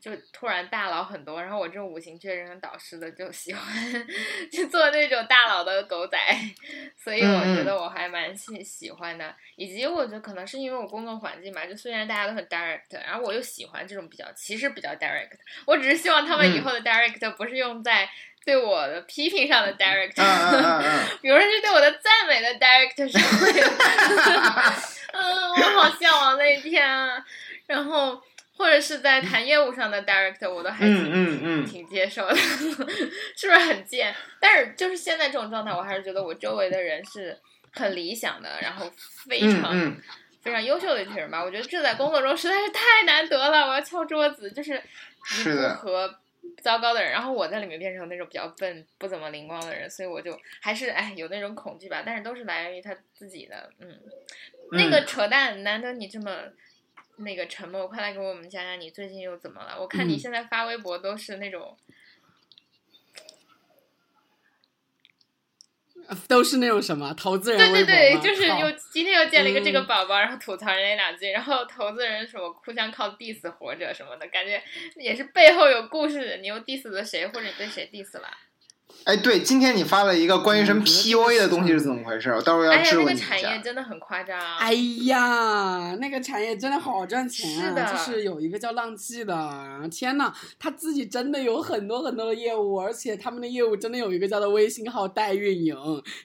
[0.00, 3.62] 就突然大佬很多，然后我这种五行缺人导师的就喜欢
[4.50, 6.18] 去做那种大佬的狗仔，
[6.96, 9.34] 所以我觉得我还蛮喜喜欢的。
[9.56, 15.32] 以及我觉得可能是因为我工作环境嘛，就虽然大家都很 direct，然后我又喜欢这种比较其实比较 direct。
[15.66, 18.08] 我只是希望他们以后的 direct 不是用在
[18.44, 20.14] 对我的批评上的 direct，
[21.20, 23.22] 比如说是对我的赞美的 direct 上
[23.52, 23.64] 面。
[25.12, 27.22] 嗯，我好向往那一天啊，
[27.66, 28.22] 然后。
[28.60, 34.14] 或者是在谈业务上的 director，我都还挺挺接受的，是不是很贱？
[34.38, 37.34] 但是就是现在这种状态，我还是觉得我周围的人是
[37.72, 38.92] 很理想的，然后
[39.26, 39.96] 非常
[40.42, 41.42] 非常优秀的一群人吧。
[41.42, 44.78] 我觉得这在工作中实在是太难得了，我要敲桌子，就是
[45.42, 46.18] 不和
[46.62, 52.02] 糟糕的人，然后我在里面变成那种比较笨、不怎么灵光的人，所以我就还是哎有那种恐惧吧。
[52.04, 53.98] 但是都是来源于他自己的，嗯，
[54.72, 56.30] 那个扯淡，难得你这么。
[57.20, 59.80] 那个沉默，快来给我们讲讲你最近又怎么了？
[59.80, 61.76] 我看你现在发微博都是那种，
[66.26, 74.60] 都是那种什么投资人对对对，就是又今天又见了一个这个宝宝，然后吐槽人家两句，然后投资人什么互相靠 diss 活着什么的，感觉
[74.96, 76.38] 也是背后有故事。
[76.38, 78.28] 你又 diss 了谁，或者你被谁 diss 了？
[79.04, 82.30] 哎，对，今天你发了一个关于什么 PUA 的东西是怎么回事？
[82.30, 83.26] 我到时候要质问一下。
[83.28, 84.38] 那个产业真的很夸张。
[84.58, 84.72] 哎
[85.04, 87.92] 呀，那个产业真的好赚钱啊！
[87.92, 95.74] 就是有一个叫浪迹的，天呐，他自己真的有很多很多的业务，而且他们的业务真的有一个叫做微信号代运营。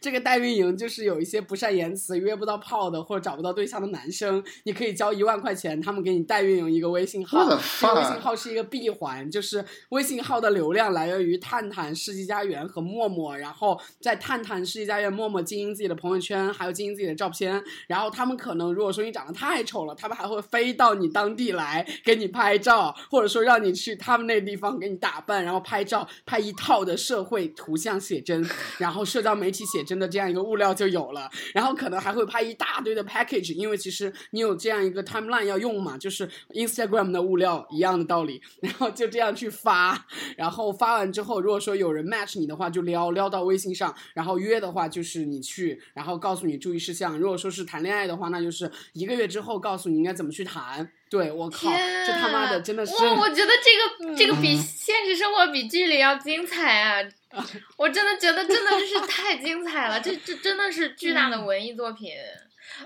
[0.02, 7.50] 这个代运营就是有一些不善言辞、约不到炮的或者找不到对象的男生，你可以交一万块钱，他们给你代运营一个微信号。
[7.80, 12.65] 这个微信号是一个闭环，就是微信号的流量来源于探探、世纪佳缘。
[12.68, 17.64] 和陌陌，然后在探探、世纪佳缘、陌陌经营自己的朋友圈，还有经营自己的照片。
[17.88, 28.44] 然后他们可能如果说你长得太丑了，他们还会飞到你当地来给你拍照，或者说让你去他们那地方给你打扮，然后拍照，拍一套的社会图像写真，
[28.80, 31.30] 然后社交媒体写真的这样一个物料就有了。
[31.54, 38.42] 然后可能还会拍一大堆的 package，因为其实你有这样一个 timeline 要用嘛，就是 Instagram 的物料一样的道理。
[38.62, 42.55] 然后就这样去发，然后发完之后，如果说有人 match 你的。
[42.56, 47.18] 话就撩撩到微信上，然后约的话就是你去，然后告诉你注意事项。
[47.18, 50.90] 如果说是谈恋爱的话，那就是一个月之后告诉你应该怎么去谈。
[51.08, 52.94] 对我靠，这他妈的真的是！
[52.94, 57.10] 我我觉得这个 这个比现实生活比剧里要精彩啊！
[57.78, 62.12] 我真的觉得真的是太精彩了，这这真的是巨大的文艺作品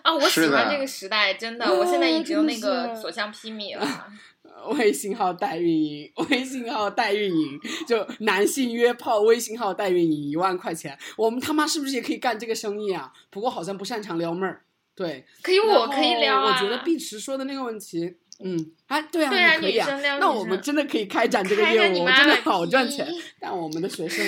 [0.03, 0.13] 啊！
[0.13, 4.07] 我喜欢这个时代，真的，我现在已经那个所向披靡了。
[4.67, 13.11] 微信号代运营， 微信号代运营，就男性约炮，微信号代运营一万块钱，我们他妈是不是也可以干这个生意啊？
[13.29, 14.61] 不过好像不擅长撩妹儿，
[14.95, 16.55] 对，可以，我可以撩啊。
[16.55, 19.87] 我觉得碧池说的那个问题，嗯，啊，对啊，你可以啊。
[20.19, 23.07] 那我们真的可以开展这个业务，真的好赚钱。
[23.39, 24.25] 但我们的学生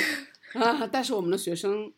[0.54, 1.91] 啊，但是我们的学生，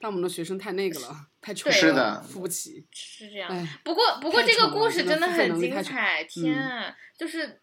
[0.00, 2.84] 但我们的学生太那个了，太穷了，付不起。
[2.90, 3.68] 是这样。
[3.84, 6.96] 不过，不过这个故事真的很精彩，天啊！
[7.16, 7.60] 就是，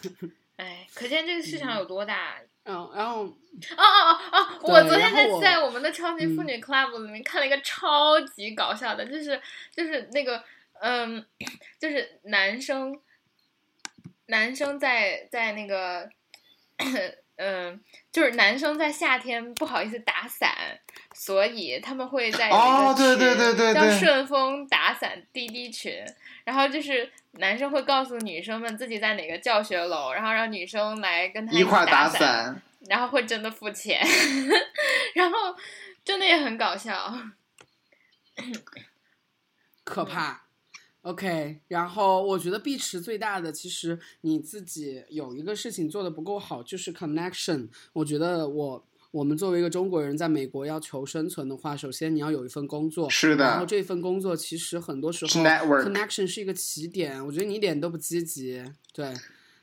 [0.56, 2.40] 哎，可见这个市场有多大。
[2.64, 3.34] 嗯，然后，哦
[3.76, 4.58] 哦哦哦！
[4.62, 9.40] 我昨天在在我们的超级妇女 club 里面看了一个超级搞笑的，就是
[9.74, 10.42] 就是那个，
[10.80, 11.24] 嗯，
[11.78, 12.98] 就是男生，
[14.26, 16.08] 男生在在那个。
[17.36, 17.80] 嗯，
[18.12, 20.54] 就是男生在夏天不好意思打伞，
[21.14, 25.92] 所以他们会在哦，对对对对叫“顺丰打伞滴滴群”，
[26.44, 34.00] 然后就是男生会告诉女生们自己在哪个教学楼，然后让女生来跟他一块打伞，然后会真的付钱，
[35.14, 35.56] 然后
[36.04, 37.12] 真的也很搞笑。
[39.84, 40.41] 可怕。
[41.02, 47.68] OK，然后我觉得碧池最大的其实你自己有一个事情做的不够好，就是 connection。
[47.92, 58.62] 我觉得我我们作为一个中国人在美国要求生存的话，首先你要有一份工作，是的然后这份工作其实很多时候 connection 是一个起点，我觉得你一点都不积极，
[58.94, 59.12] 对，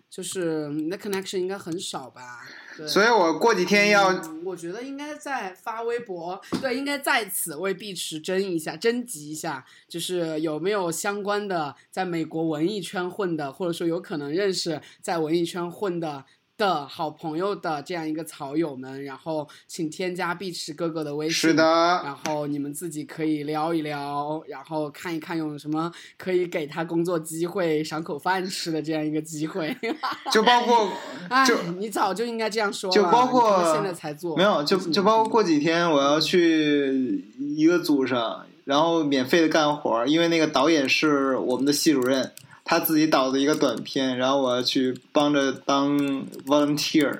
[0.10, 2.42] 就是你的 connection 应该很少吧？
[2.80, 2.88] 对。
[2.88, 16.24] 所以我过几天要嗯，我觉得应该再发微博，对，应该在此为碧池争一下、征集一下，就是有没有相关的在美国文艺圈混的，或者说有可能认识在文艺圈混的
[16.60, 21.34] 的好朋友的这样一个草友们，然后请添加碧池哥哥的微信。
[21.34, 29.76] 是的，然后你们自己可以聊一聊，然后看一看有什么可以给他工作机会、赏口饭吃的这样一个机会。
[30.32, 30.90] 就包括
[31.30, 42.32] 哎就，你早就应该这样说了，就包括现在才做，没有，就就包括过几天我要去一个组上，然后免费的干活，因为那个导演是我们的系主任，
[42.70, 45.98] 他自己导的一个短片，然后我要去帮着当
[46.46, 47.20] volunteer，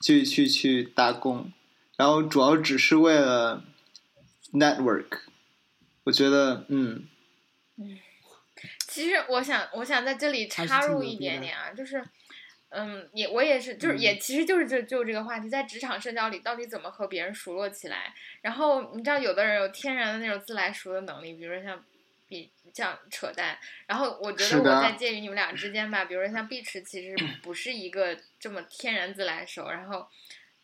[0.00, 1.52] 去去去打工，
[1.98, 3.62] 然后主要只是为了
[4.54, 5.18] network。
[6.04, 7.04] 我觉得，嗯，
[7.76, 7.98] 嗯
[8.88, 12.02] 其实我想，我想在这里插入一点点啊，就是，
[12.70, 18.14] 嗯，也我也是，就是嗯也其实就是就就这个话题，在职场社交里到底怎么和别人熟络起来？
[18.40, 21.84] 然后你知道，有的人有天然的那种自来熟的能力，比如说像
[22.28, 30.06] 比较扯淡，然后我觉得我在介于你们俩之间吧，比如说像碧池，其实 不是一个这么天然自来熟，然后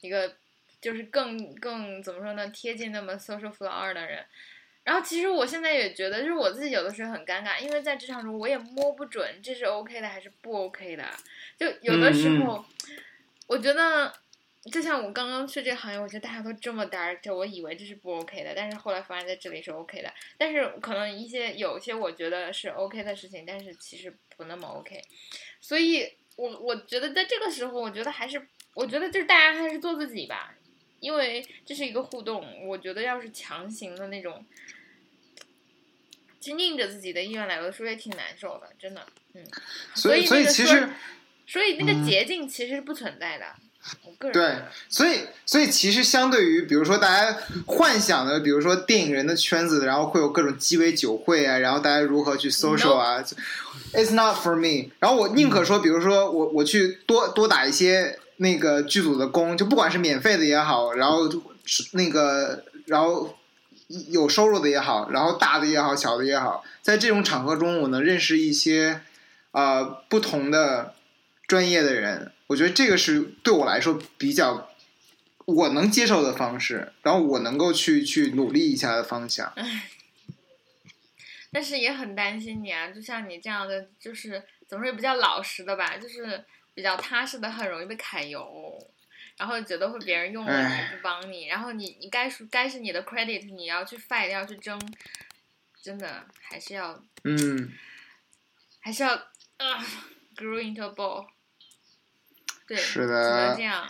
[0.01, 0.37] 一个
[0.81, 4.25] 就是更更怎么说呢，贴近那么 social flower 的人。
[4.85, 11.05] 然后其实我现在也觉得，就是我自己有的时候很尴尬，因为在职场中我也摸不准这是 OK 的还是不 OK 的。
[11.59, 12.63] 就有的时候，
[13.47, 14.13] 我觉得，
[14.73, 20.13] 就像我刚刚去这个行业，我觉得大家都这么 dark，我以为这是不 OK 的，但是后来发现在这里是 OK 的。
[20.39, 25.03] 但是可能一些有些我觉得是 OK 的事情，但是其实不那么 OK。
[25.61, 30.55] 所以我我觉得在这个时候，我觉得还是，我觉得就是大家还是做自己吧。
[31.01, 34.43] 因为这是一个互动，我觉得要是强行的那种，
[36.41, 39.45] 就拧着自己的意愿来，有的时候也挺难受的，真的，嗯。
[39.95, 40.89] 所以所以那个说其实
[41.47, 43.55] 所以那个嗯捷径其实是不存在的，
[44.05, 53.23] 我个人对，所以所以其实相对于，比如说大家幻想的，比如说电影人的圈子，然后会有各种鸡尾酒会啊，然后大家如何去 social 啊
[53.93, 54.91] ，It's not for me。
[54.99, 61.29] 然后我宁可说，比如说我我去多多打一些那个剧组的工，就不管是免费的也好，然后
[61.93, 63.37] 那个然后
[64.09, 69.03] 有收入的也好，然后大的也好，小的也好，在这种场合中，我能认识一些
[69.53, 70.95] 呃不同的
[71.47, 74.71] 专业的人，我觉得这个是对我来说比较
[75.45, 79.53] 我能接受的方式，然后我能够去去努力一下的方向。
[81.51, 86.45] 但是也很担心你啊，就像你这样的，就是怎么说也比较老实的吧，就是
[86.75, 88.79] 比较踏实的，很容易被揩油，
[89.37, 94.81] 然后觉得会别人用了你唉不帮你，然后你你该是该是你的 credit，你要去 fight，要去争，
[95.83, 97.73] 真的还是要嗯，
[98.79, 99.13] 还是要
[99.57, 99.85] 啊、
[100.37, 101.27] grow into a ball，
[102.67, 103.87] 对，是只能的这样。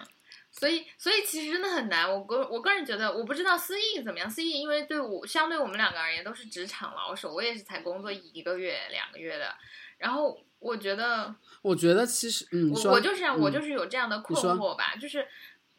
[0.50, 2.08] 所以，所以其实真的很难。
[2.08, 4.30] 我个我个人觉得，我不知道思义怎么样。
[4.30, 9.52] 思义因为对我相对我们两个而言都是职场老手，我也是才工作一个月两个月的。
[9.98, 15.26] 然后我觉得，我觉得其实，嗯，我我就是我嗯就是有这样的困惑吧，就是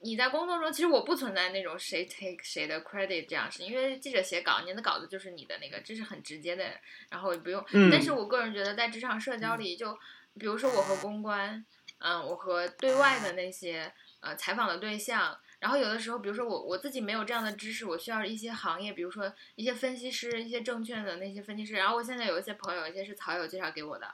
[0.01, 6.65] 你在工作中，其实我不存在那种谁 take 谁的 credit 这样事，因为记者写稿，你的稿子就是你的那个，这是很直接的，
[7.09, 7.63] 然后也不用。
[7.71, 9.97] 嗯但是我个人觉得，在职场社交里，就
[10.37, 11.65] 比如说我和公关，
[12.05, 15.35] 嗯，我和对外的那些呃采访的对象。
[15.57, 21.73] 然后有的时候，比如说我我自己没有这样的知识，我需要一些行业，比如说一些分析师、一些证券的那些分析师。
[21.73, 24.05] 然后我现在有一些朋友，一些是草友介绍给我的。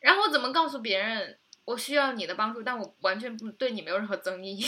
[0.00, 4.62] 然后我怎么告诉别人我需要你的帮助，但我完全不对你没有任何增益，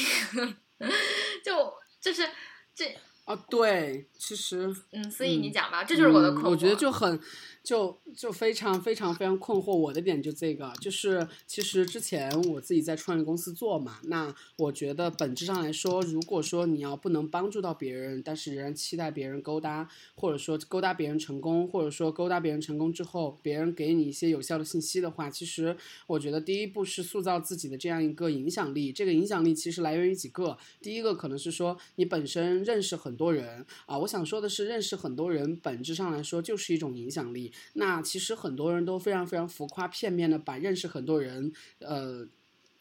[1.45, 2.27] 就就是
[2.75, 6.49] 这啊，对，其实嗯，所以你嗯讲吧，这就是我的困惑。
[6.49, 7.21] 嗯我觉得就很
[7.63, 9.73] 就就非常非常非常困惑。
[9.73, 28.93] 我的点就这个，就是其实之前我自己在创业公司做嘛，那我觉得本质上来说，如果说你要不能帮助到别人，但是仍然期待别人勾搭，或者说勾搭别人成功，或者说勾搭别人成功之后，别人给你一些有效的信息的话，其实我觉得第一步是塑造自己的这样一个影响力。
[28.93, 37.52] 这个影响力其实来源于几个，第一个可能是说你本身认识很多人啊，我想说的是，认识很多人本质上来说就是一种影响力。
[37.75, 42.27] 那其实很多人都非常非常浮夸片面的把认识很多人，呃，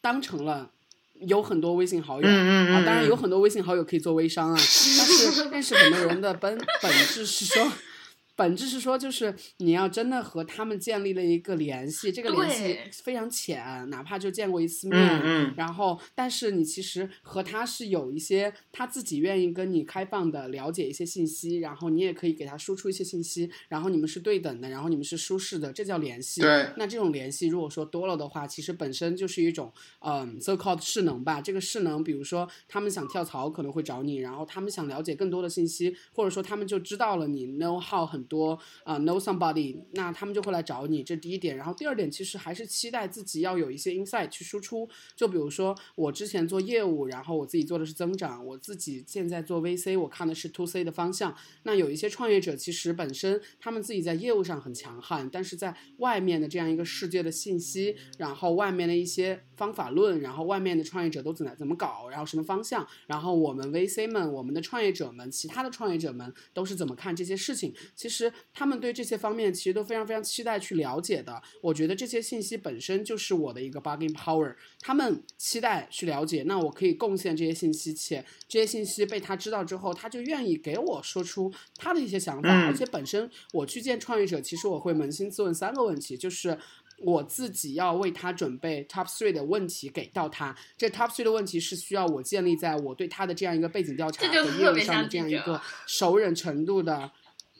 [0.00, 0.70] 当成了。
[1.26, 7.64] 有很多微信好友、嗯嗯嗯啊，当然有嗯很多微信好友可以做微商啊，但是认识很多人的本本质是说，
[8.34, 26.40] 本质是说，就是你要真的和他们建立了一个联系，这个联系非常浅，哪怕就见过一次面，嗯嗯然后，但是你其实和他是有一些他自己愿意跟你开放的了解一些信息，然后你也可以给他输出一些信息，然后你们是对等的，然后你们是舒适的，这叫联系。
[26.40, 31.40] 对那这种联系如果说多了的话，其实本身就是一种嗯 so called 势能吧。
[31.40, 41.54] 这个势能，比如说他们想跳槽可能会找你，然后他们想了解更多的信息，或者说他们就知道了你 know how 很多啊、know somebody，那他们就会来找你，这第一点。
[41.54, 44.88] 然后第二点，其实还是期待自己要有一些 insight 去输出。
[45.14, 51.36] 就比如说我之前做业务，然后我自己做的是增长，我自己现在做 VC，我看的是 to C 的方向。
[51.64, 67.74] 那有一些创业者其实本身他们自己在业务上很强悍，但是在外面的这样一个世界的信息，然后外面的一些方法论，然后外面的创业者都怎么怎么搞，然后什么方向，然后我们 VC 们、我们的创业者们、其他的创业者们都是怎么看这些事情。
[67.94, 68.11] 其实
[68.52, 71.40] 他们对这些方面其实都非常非常期待去了解的。
[71.60, 82.48] 我觉得这些信息本身就是我的一个 bargaining power，他们期待去了解，那我可以贡献这些信息，且这些信息被他知道之后，他就愿意给我说出他的一些想法。
[82.48, 86.58] 嗯而且本身我去见创业者，其实我会扪心自问三个问题，就是。
[87.04, 97.10] 我自己要为他准备 top three 的问题给到他，这 top three 的问题是需要我建立在我对他的这样一个背景调查和业务上的特别像记者这样一个熟人程度的。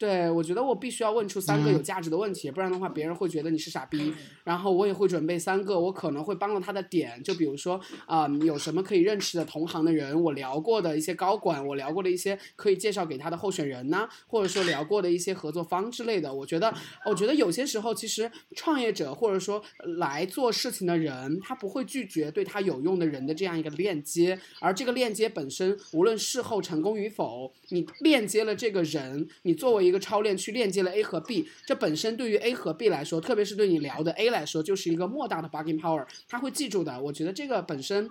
[0.03, 4.13] 对，我觉得我必须要问出三个嗯有价值的问题，不然的话别人会觉得你是傻逼。
[4.43, 16.35] 然后我也会准备三个我可能会帮到他的点，就比如说啊、有什么可以认识的同行的人，我聊过的一些高管，我聊过的一些可以介绍给他的候选人呐、或者说聊过的一些合作方之类的。
[16.35, 16.75] 我觉得，
[17.07, 19.63] 我觉得有些时候其实创业者或者说
[19.99, 37.01] 来做事情的人，他不会拒绝对他有用的人的这样一个链接，而这个链接本身，无论事后成功与否，你链接了这个人，你作为一个超链去链接了 A 和 B，这本身对于 A 和 B 来说，特别是对你聊的 A 来说，就是一个莫大的 bargaining power，他会记住的。
[37.01, 38.11] 我觉得这个本身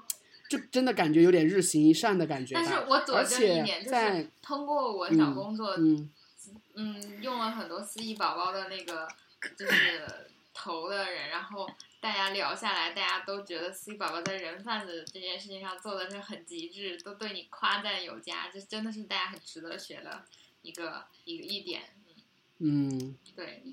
[0.50, 2.62] 就真的感觉有点日行一善的感觉吧。
[2.64, 6.10] 但是我佐而证一且点，就在是通过我找工作，嗯
[6.76, 9.08] 嗯，用了很多思怡宝宝的那个
[9.58, 10.02] 就是
[10.54, 11.70] 投的人，然后
[12.00, 20.24] 大家聊下来，大家都觉得思怡宝宝在人贩子这件事情上做的是很极致，都对你夸赞有加，这真的是大家很值得学的
[20.62, 21.82] 一个一个一点。
[22.60, 23.64] 嗯，嗯，对，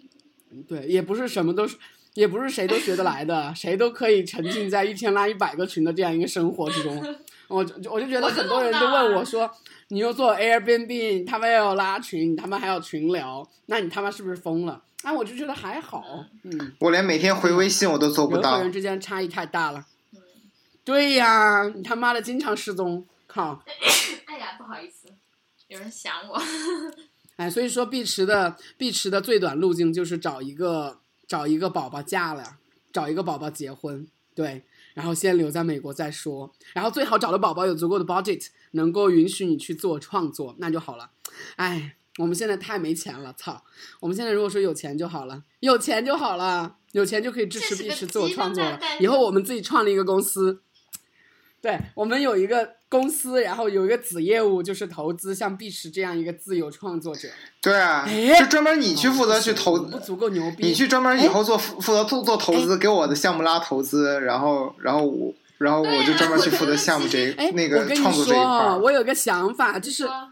[0.66, 1.76] 对，也不是什么都是。
[2.14, 7.16] 也不是谁都学得来的，谁都可以沉浸在一天拉一百个群的这样一个生活之中。
[7.46, 9.48] 我就我就觉得很多人都问我说
[9.88, 18.72] ：“你又做 Airbnb，你他妈又要拉群，你他妈还要群聊，那你他妈是不是疯了？”啊，我就觉得还好，嗯，我连每天回微信我都做不到人和人。
[18.72, 19.86] 之间差异太大了。
[20.12, 20.20] 嗯，
[20.84, 23.62] 对呀，你他妈的经常失踪，靠！
[24.26, 25.06] 哎呀，不好意思，
[25.68, 26.40] 有人想我。
[27.36, 32.58] 哎，所以说碧池的碧池的最短路径就是找一个找一个宝宝嫁了，
[32.92, 34.64] 找一个宝宝结婚，对，
[34.94, 41.10] 然后先留在美国再说，然后最好找的宝宝有足够的 budget，能够允许你去做创作，那就好了。
[41.54, 43.62] 哎，我们现在太没钱了，操！
[44.00, 48.80] 我们现在如果说有钱就好了，有钱就好了，有钱就可以支持碧池自我创作了。
[48.98, 50.60] 以后我们自己创立一个公司，
[51.60, 57.28] 对我们有一个公司，然后有一个子业务，就是投资像碧池这样一个自由创作者。
[57.60, 60.68] 对啊，哎就专门你去负责去投，不足够牛逼。
[60.68, 68.78] 你去专门以后做负负责做做投资，给我的项目拉投资，然后然后我然后我就专门去负责项目这哎，那个创作这一说块儿。
[68.78, 70.30] 我有个想法，就是说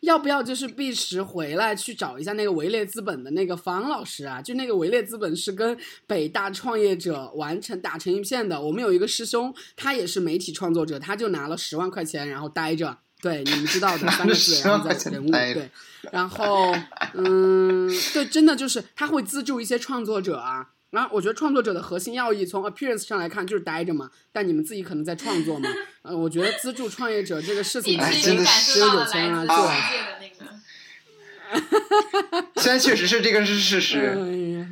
[0.00, 4.40] 要不要就是碧池回来去找一下那个围猎资本的那个方老师啊？
[4.40, 5.76] 就那个围猎资本是跟
[6.06, 8.60] 北大创业者完成打成一片的。
[8.60, 12.98] 我们有一个师兄，他也是媒体创作者，他就拿了十万块钱，然后待着。
[13.22, 15.70] 对，你们知道的拿 三个着字，然后在人物对，
[16.12, 16.76] 然后
[17.14, 20.68] 嗯，对，真的就是他会资助一些创作者啊。
[20.96, 25.68] 然后我觉得创作者的核心要义，从 appearance 上来看就是待着嘛，但你们自己可能在创作嘛。
[26.00, 29.66] 呃，我觉得资助创业者这个事情一哎其实直已经感真的是只有钱人来做。
[29.66, 30.26] 来自世界的那
[32.40, 32.62] 个。
[32.62, 33.98] 虽然确实是这个是事实。
[33.98, 34.14] 哎
[34.56, 34.66] 呀，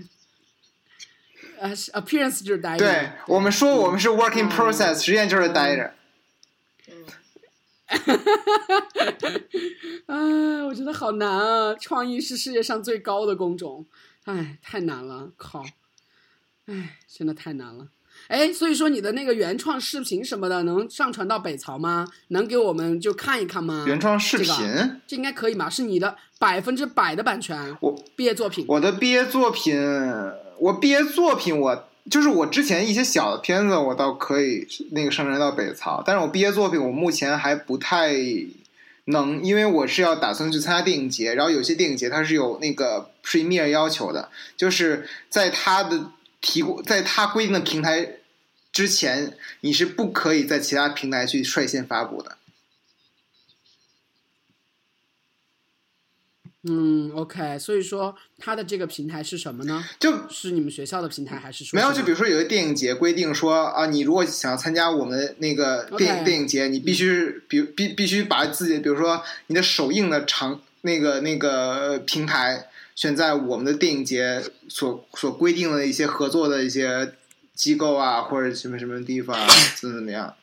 [1.60, 2.86] 呃，appearance 就是待着。
[2.86, 5.92] 对我们说我们是 working process，实际上就是待着。
[6.88, 7.04] 嗯，
[10.06, 11.74] 哎，我觉得好难啊！
[11.74, 13.84] 创意是世界上最高的工种，
[14.24, 15.62] 哎，太难了，靠！
[16.66, 17.88] 哎，真的太难了。
[18.28, 22.06] 哎，所以说你的那个原创视频什么的能上传到北曹吗？
[22.28, 23.84] 能给我们就看一看吗？
[23.88, 25.68] 原创视这个频，这应该可以吧？
[25.68, 28.64] 是你的百分之百的版权，我毕业作品。
[28.68, 29.76] 我的毕业作品，
[30.58, 38.14] 我毕业作品我就是我之前一些小的片子，我倒可以那个上传到北曹，但是我毕业作品我目前还不太
[39.06, 46.10] 能，因为我是要打算去参加电影节，然后有些电影节它是有那个 premiere 要求的，就是在它的
[46.44, 48.18] 提供在它规定的平台
[48.70, 52.36] 之前，你是不可以在其他平台去率先发布的。
[56.66, 59.84] 嗯，OK，所以说它的这个平台是什么呢？
[59.98, 61.92] 就是你们学校的平台还是说没有？
[61.92, 77.16] 就比如说有个电影节规定说啊，你如果想要参加我们那个电影电影节，你必须比必必须把自己，比如说你的首映的场那个那个平台选在我们的电影节所所规定的一些合作的一些
[77.52, 79.36] 机构啊，或者什么什么地方
[79.76, 80.36] 怎么怎么样？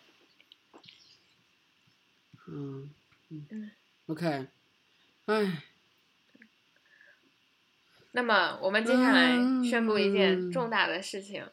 [2.47, 2.89] 嗯
[3.29, 3.71] 嗯
[4.07, 4.47] ，OK，
[5.25, 5.63] 哎。
[8.13, 11.45] 那么我们接下来宣布一件重大的事情，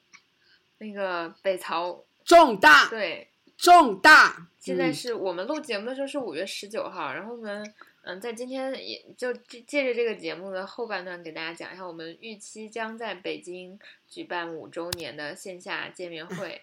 [0.79, 4.49] 那个北曹重大对重大。
[4.59, 7.73] 现在是我们录节目的时候是五月十九号，然后我们
[8.09, 13.79] 嗯在今天也就借着这个节目的后半段给大家讲一下，我们预期将在北京
[14.09, 16.63] 举办五周年的线下见面会，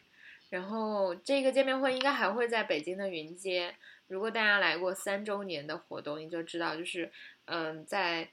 [0.49, 3.75] 然后这个见面会应该还会在北京的云街。
[4.07, 7.11] 如果大家来过三周年的活动，你就知道就是
[7.45, 8.27] 嗯在。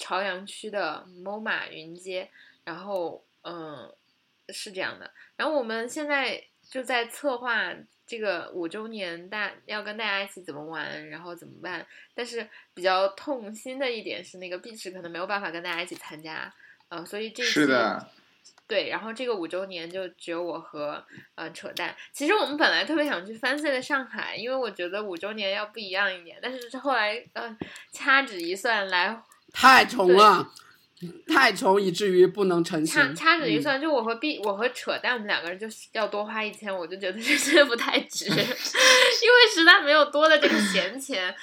[0.00, 2.30] 朝阳区的 MOMA 云街，
[2.62, 3.92] 然后嗯
[4.50, 7.74] 是这样的，然后我们现在就在策划
[8.08, 11.86] 这个五周年，大要跟大家一起怎么玩，然后怎么办？
[12.14, 16.52] 但是比较痛心的一点是，那个碧池可能没有办法跟大家一起参加，
[16.88, 18.08] 呃，所以这是的，
[18.66, 21.04] 对，然后这个五周年就只有我和
[21.34, 21.94] 呃扯淡。
[22.10, 27.54] 其实我们本来特别想去 Fancy 的上海，因为我觉得五周年要不一样一点，但是后来呃
[27.92, 29.22] 掐指一算来。
[29.50, 30.46] 太重了，
[31.28, 33.14] 太穷以至于不能成型。
[33.14, 38.46] 掐掐指一算，就我和 B，我和扯淡，我们两个人就要多花一千，我就觉得这真的不太值， 因为
[39.54, 41.34] 实在没有多的这个闲钱，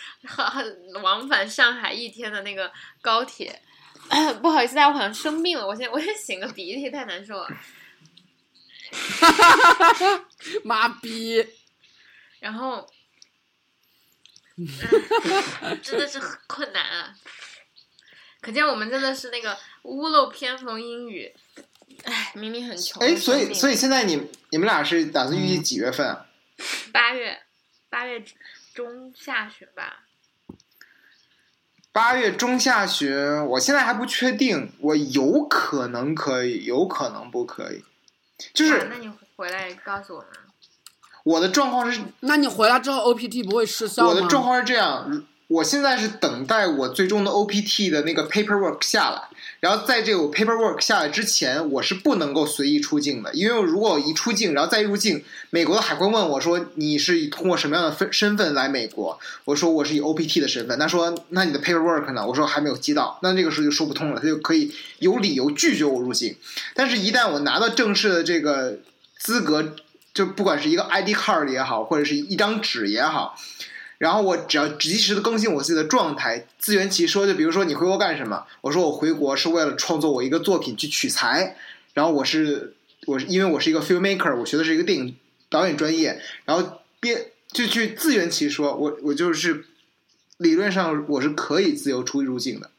[1.02, 3.62] 往返上海一天的那个高铁。
[4.42, 7.48] 不好意思，大家，我好像生病了，我先我先擤个鼻涕，太难受了。
[8.92, 10.26] 哈哈哈哈哈！
[10.64, 11.44] 妈逼！
[12.40, 12.88] 然后，
[15.82, 17.16] 真的是很困难啊。
[18.46, 21.34] 可见我们真的是那个屋漏偏逢阴雨，
[22.04, 23.02] 哎，明明很穷。
[23.02, 26.28] 哎，所以所以现在你你们俩是打算预计几月份啊？
[26.94, 27.42] 八月，
[27.90, 28.24] 八月
[28.76, 30.04] 中下旬吧。
[31.92, 37.84] 八月中下旬，我现在还不确定，我有可能可以，有可能不可以。
[38.54, 40.30] 就是，那你回来告诉我们。
[41.24, 44.10] 我的状况是，那你回来之后 OPT 不会失效吗？
[44.10, 45.26] 我的状况是这样。
[45.48, 49.22] 我现在是等待我最终的 OPT 的那个 paperwork 下来，
[49.60, 59.20] 然后在这个 paperwork 下来之前，我是不能够随意出境的，因为如果我一出境，然后再入境，美国的海关问我说你是以通过什么样的分身份来美国？
[59.46, 62.26] 我说我是以 OPT 的身份，他说那你的 paperwork 呢？
[62.26, 66.36] 我说还没有寄到，那这个时候就说不通了，他就可以有理由拒绝我入境。
[66.74, 68.80] 但是，一旦我拿到正式的这个
[69.20, 69.76] 资格，
[70.12, 73.38] 就不管是一个 ID card 也好，或者是一张纸也好。
[73.98, 77.26] 然后我只要及时的更新我自己的状态，自圆其说。
[77.26, 78.46] 就比如说你回国干什么？
[78.62, 81.58] 我说我回国是为了创作我一个作品去取材。
[81.94, 82.76] 然后我是
[83.08, 85.16] 我是因为我是一个 filmmaker，我学的是一个电影
[85.50, 86.22] 导演专业。
[86.44, 89.66] 然后编就去自圆其说，我我就是
[90.38, 92.70] 理论上我是可以自由出入境的。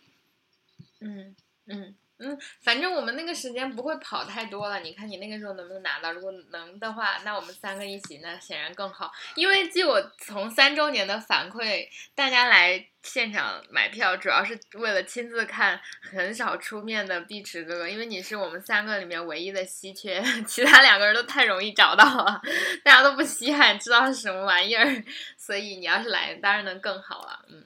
[1.01, 1.35] 嗯
[1.67, 1.95] 嗯。
[2.19, 4.81] 嗯，反正我们那个时间不会跑太多了。
[4.81, 6.13] 你看你那个时候能不能拿到？
[6.13, 9.13] 如果能的话，那我们三个一起，那显然更好。
[9.35, 22.41] 因为据我从三周年的反馈，大家来现场买票主要是为了亲自看很少出面的碧池哥哥，因为你是我们三个里面唯一的稀缺， 其他两个人都太容易找到了，
[22.83, 25.05] 大家都不稀罕知道是什么玩意儿，
[25.37, 27.45] 所以你要是来，当然能更好了。
[27.51, 27.63] 嗯。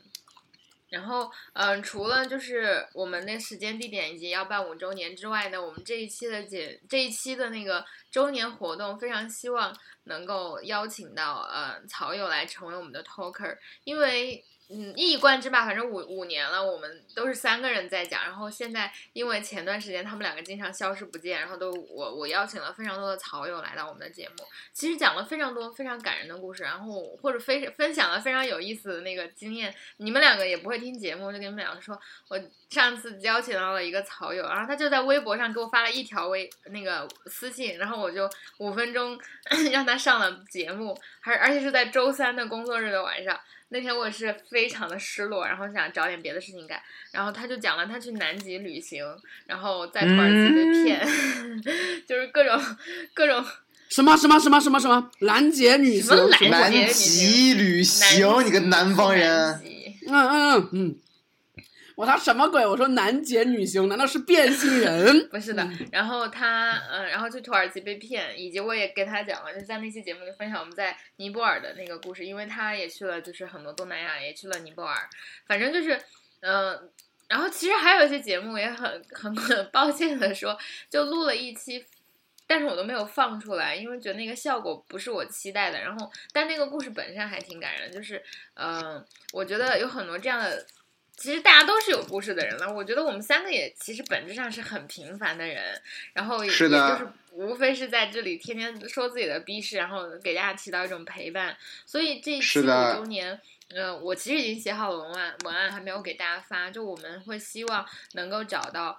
[0.91, 9.75] 然后，嗯，除了就是我们那时间地点以及要办五周年之外呢，我们这一期的节这一期的那个周年活动，非常希望
[10.05, 14.45] 能够邀请到呃草友来成为我们的 talker，因为。
[14.73, 18.23] 嗯，一以贯之吧，反正五五年了，我们都是三个人在讲。
[18.23, 29.75] 然后现在因为前段时间他们两个经常消失不见，然后都我我邀请了非常多的草友来到我们的节目，其实讲了非常多非常感人的故事，然后或者非分享了非常有意思的那个经验。
[29.97, 39.19] 你们两个也不会听节目，就跟你们两个说，我上次邀请到了一个草友，然后他就在微博上给我发了一条微那个私信，然后我就五分钟
[39.73, 43.37] 让他上了节目，而而且是在周三的工作日的晚上。
[43.73, 46.81] 那天我是非常的失落，然后想找点别的事情干，
[47.13, 49.05] 然后他就讲了他去南极旅行，
[49.47, 51.01] 然后在土耳其被骗，
[52.07, 52.61] 就是各种
[53.15, 53.45] 各种
[53.89, 59.61] 什么什么什么什么什么拦截女什么拦什么截南极旅行，你个南方人，
[60.07, 60.97] 嗯嗯嗯嗯，
[62.01, 62.67] 我他什么鬼？
[62.67, 65.05] 我说南极女星难道是变性人？
[65.29, 74.97] 不是的，然后他，嗯、然后去土耳其被骗，以及我也跟他讲了，就在那期节目里分享我们在尼泊尔的那个故事，因为他也去了，就是很多东南亚，也去了尼泊尔，
[75.47, 76.01] 反正就是，
[76.41, 76.91] 嗯、
[77.29, 81.85] 然后其实还有一些节目也很很很 抱歉的说，就录了一期。
[82.47, 85.81] 但是我都没有放出来，因为觉得那个效果不是我期待的。
[85.81, 88.21] 然后，但那个故事本身还挺感人，就是，
[88.55, 90.67] 嗯、我觉得有很多这样的
[91.21, 95.79] 其实大家都是有故事的人了，我觉得我们三个也其实本质上是很平凡的人，
[96.15, 101.55] 然后也就是无非是在这里天天说自己的逼事，然后给大家起到一种陪伴。
[101.85, 108.99] 所以这一期五周年，呃，我其实已经写好了文案，文案还没有给大家发，就我们会希望能够找到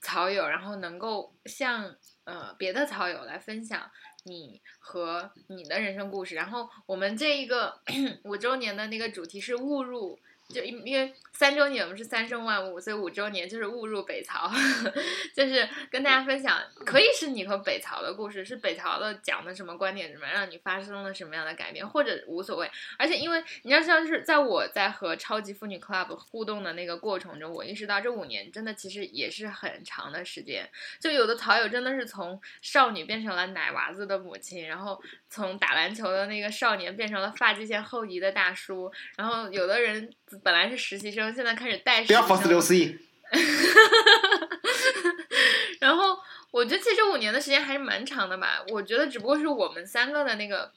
[0.00, 1.94] 草友，然后能够向
[2.24, 3.88] 呃别的草友来分享
[4.24, 6.34] 你和你的人生故事。
[6.34, 7.80] 然后我们这一个
[8.24, 10.18] 五周年的那个主题是误入。
[10.52, 14.50] 就因因为三周年我们是三生万物，所以五周年就是误入北曹，
[15.34, 22.70] 就是跟大家分享，可以是你和北曹的故事，是北曹的讲的什么观点什么，让你发生了什么样的改变，或者无所谓。
[22.98, 30.68] 而且因为你要知道，就是在我在和超级妇女 Club 互动的那个过程中，我意识到这五年真的其实也是很长的时间。
[31.00, 40.08] 就有的草友真的是从少女变成了奶娃子的母亲，然后从打篮球的那个少年变成了发际线后移的大叔，然后有的人
[40.44, 42.98] 本来是实习生，现在开始带不要 force 生六 C，
[45.80, 46.18] 然后
[46.50, 48.64] 我觉得其实五年的时间还是蛮长的吧。
[48.68, 50.72] 我觉得只不过是我们三个的那个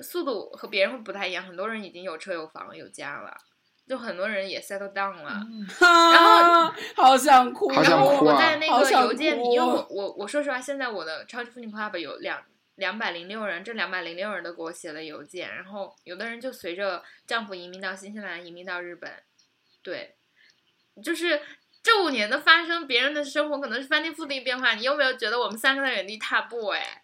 [0.00, 3.36] 速度和别人会不太一样，很多人已经有车有房有家了，
[3.86, 5.40] 就很多人也 settle down 了。
[5.80, 12.42] 然后好想哭，好然后想哭啊我在那个邮件里，因为我我我说实话，现在我的超级妇女 club 有两
[12.76, 19.12] 两百零六人，这两百零六人都给我写了邮件，然后有的人就随着丈夫移民到新西兰，移民到日本，
[19.82, 20.16] 对，
[21.02, 21.40] 就是。
[21.82, 26.66] 这五年的发生，别人的生活可能是翻天覆地变化，你有没有觉得我们三个在原地踏步？
[26.66, 26.99] 哎，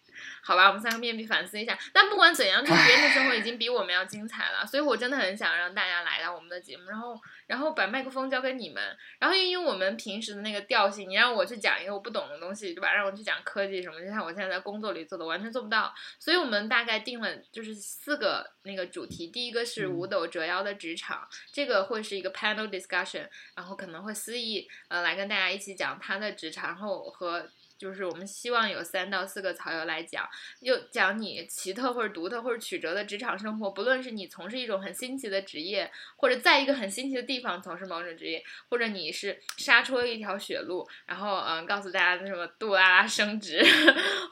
[0.47, 1.77] 好吧，我们三个面壁反思一下。
[1.91, 8.81] 但不管怎样，就别人的生活已经比我们要精彩了，所以我真的很想让大家来到我们的节目，然后然后把麦克风交给你们，
[9.19, 12.93] 然后因为我们平时的那个调性，你让我去讲一个我不懂的东西，对吧？
[12.93, 15.93] 让我去讲科技什么，就像我现在在工作里做的，完全做不到。
[16.17, 27.45] 所以我们大概定了就是四个那个主题，第一个是五斗折腰的职场，这个会是一个 panel discussion，然后可能会思意呃来跟大家一起讲他的职场，然后和。
[27.77, 30.27] 就是我们希望有三到四个草友来讲，
[30.61, 43.63] 又讲你奇特或者独特或者曲折的职场生活，不论是你从事一种很新奇的职业，或者在一个很新奇的地方从事某种职业，或者你是杀出了一条血路，然后嗯告诉大家什么杜拉拉升职，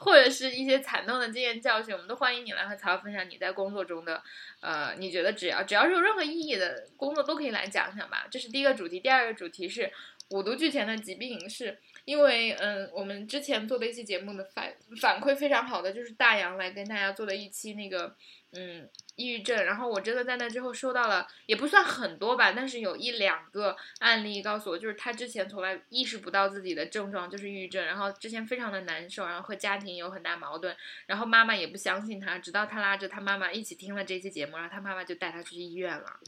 [0.00, 4.22] 或者是一些惨痛的经验教训，我们都欢迎你来和草友分享你在工作中的
[4.60, 8.26] 呃你觉得只要只要是有任何意义的工作都可以来讲讲吧。
[8.30, 9.92] 这是第一个主题，第二个主题是
[10.30, 11.78] 五毒俱全的疾病是。
[12.06, 18.16] 因为嗯，我们之前做的一期节目的反反馈非常好的，就是大洋来跟大家做的一期那个
[18.52, 30.76] 嗯抑郁症，然后我真的在那之后收到了，也不算很多吧，但是有一两个案例告诉我，就是他之前从来意识不到自己的症状就是抑郁症，然后之前非常的难受，然后和家庭有很大矛盾，
[31.06, 36.20] 然后妈妈也不相信他，直到他拉着他妈妈一起听了这期节目，然后他妈妈就带他去医院了。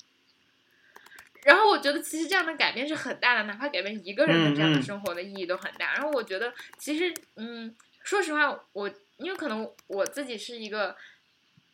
[1.49, 5.95] 然后我觉得其实这样的改变是很大的，哪怕改变一个人的这样的生活的意义都很大。
[5.95, 7.75] 然后我觉得其实嗯，
[8.05, 8.87] 说实话，我
[9.17, 10.95] 因为可能我自己是一个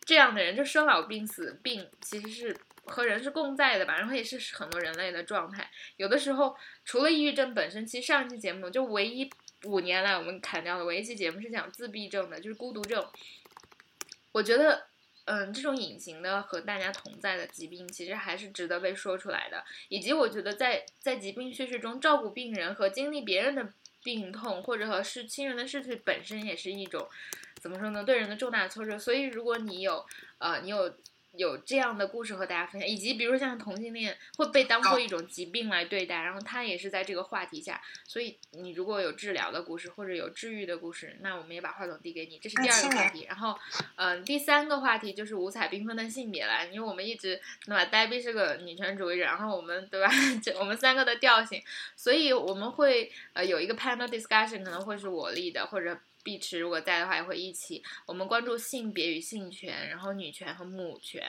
[0.05, 5.69] 这样的人，就生老病死病其实是和人是共在的吧，然后也是很多人类的状态。
[5.97, 9.29] 有的时候除了抑郁症本身，其实上一期节目就唯一
[9.65, 13.05] 五年来我们砍掉的唯一一期节目是讲自闭症的，就是孤独症。
[14.31, 14.87] 我觉得。
[15.27, 19.65] 嗯，这种隐形的和大家同在的疾病，其实还是值得被说出来的。
[19.89, 23.67] 以及我觉得在在疾病叙事中，照顾病人和经历别人的
[24.03, 27.09] 病痛，或者和是亲人的逝去，本身也是一种
[27.61, 28.05] 怎么说呢？
[28.05, 28.99] 对人的重大挫折。
[28.99, 30.05] 所以，如果你有
[30.39, 30.95] 呃，你有
[31.37, 37.81] 有这样的故事和大家分享，以及比如像同性恋会被当做一种疾病来对待，然后他也是在这个话题下。
[38.07, 42.39] 所以，你如果有治疗的故事或者有治愈的故事，那我们也把话筒递给你。
[42.39, 43.25] 这是第二个话题。
[43.29, 43.59] 然后，
[43.97, 50.09] 嗯、第三个话题就是五彩缤纷的性别了，因为我们一直对吧，呆逼是个女权主义者，然后我们对吧，
[50.43, 51.61] 这我们三个的调性，
[51.97, 57.85] 所以我们会呃有一个 panel discussion，可能会是我立的，或者碧池如果在的话，也会一起。
[58.07, 61.23] 我们关注性别与性权，然后女权和母权，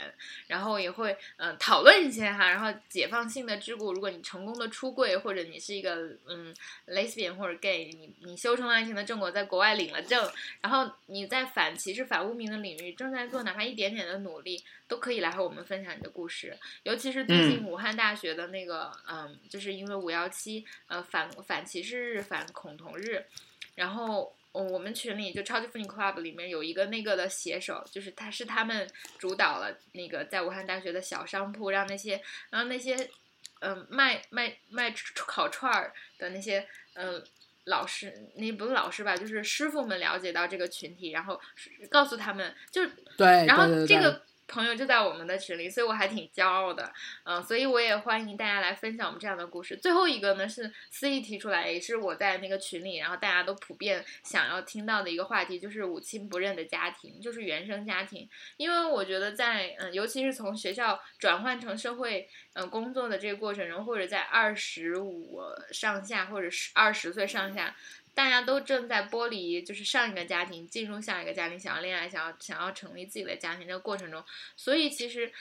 [0.47, 3.93] 然后也会嗯、呃讨论一些哈，然后解放性的桎梏。
[3.93, 6.55] 如果你成功的出柜，或者你是一个嗯
[6.87, 10.31] lesbian 或者 gay，你你修成了爱情的正果，在国外领了证，
[10.61, 16.57] 然后你在反歧视、反污名的领域正在做哪怕一点点的努力，都可以来和我们分享你的故事。
[16.83, 23.25] 尤其是最近武汉大学的那个嗯，就是因为五幺七呃反反歧视日、反恐同日，
[23.75, 24.33] 然后。
[24.55, 32.95] 哦我们群里就超级妇女 club 里面有一个那个的写手，就是他是他们主导了那个在武汉大学的小商铺，让那些让那些
[33.59, 37.23] 嗯、呃卖卖卖烤串儿的那些嗯、呃
[37.65, 41.41] 老师，那不是老师吧，就是师傅们了解到这个群体，然后
[41.89, 42.85] 告诉他们，就
[43.17, 46.93] 对，然后这个朋友就在我们的群里，所以我还挺骄傲的，
[47.23, 49.75] 嗯，所以我也欢迎大家来分享我们这样的故事。
[49.75, 58.29] 最后一个呢是思怡提出来，也是我在那个群里，然后大家都普遍想要听到的一个话题，就是五亲不认的家庭，就是原生家庭。
[58.57, 65.41] 因为我觉得在嗯，尤其是从学校转换成社会嗯、工作的这个过程中，或者在二十五
[65.71, 67.75] 上下或者是二十岁上下。
[68.16, 74.24] 大家都正在剥离，就是上一个家庭进入下一个家庭，想要恋爱，想要想要成立自己的家庭这个过程中，
[74.55, 75.32] 所以其实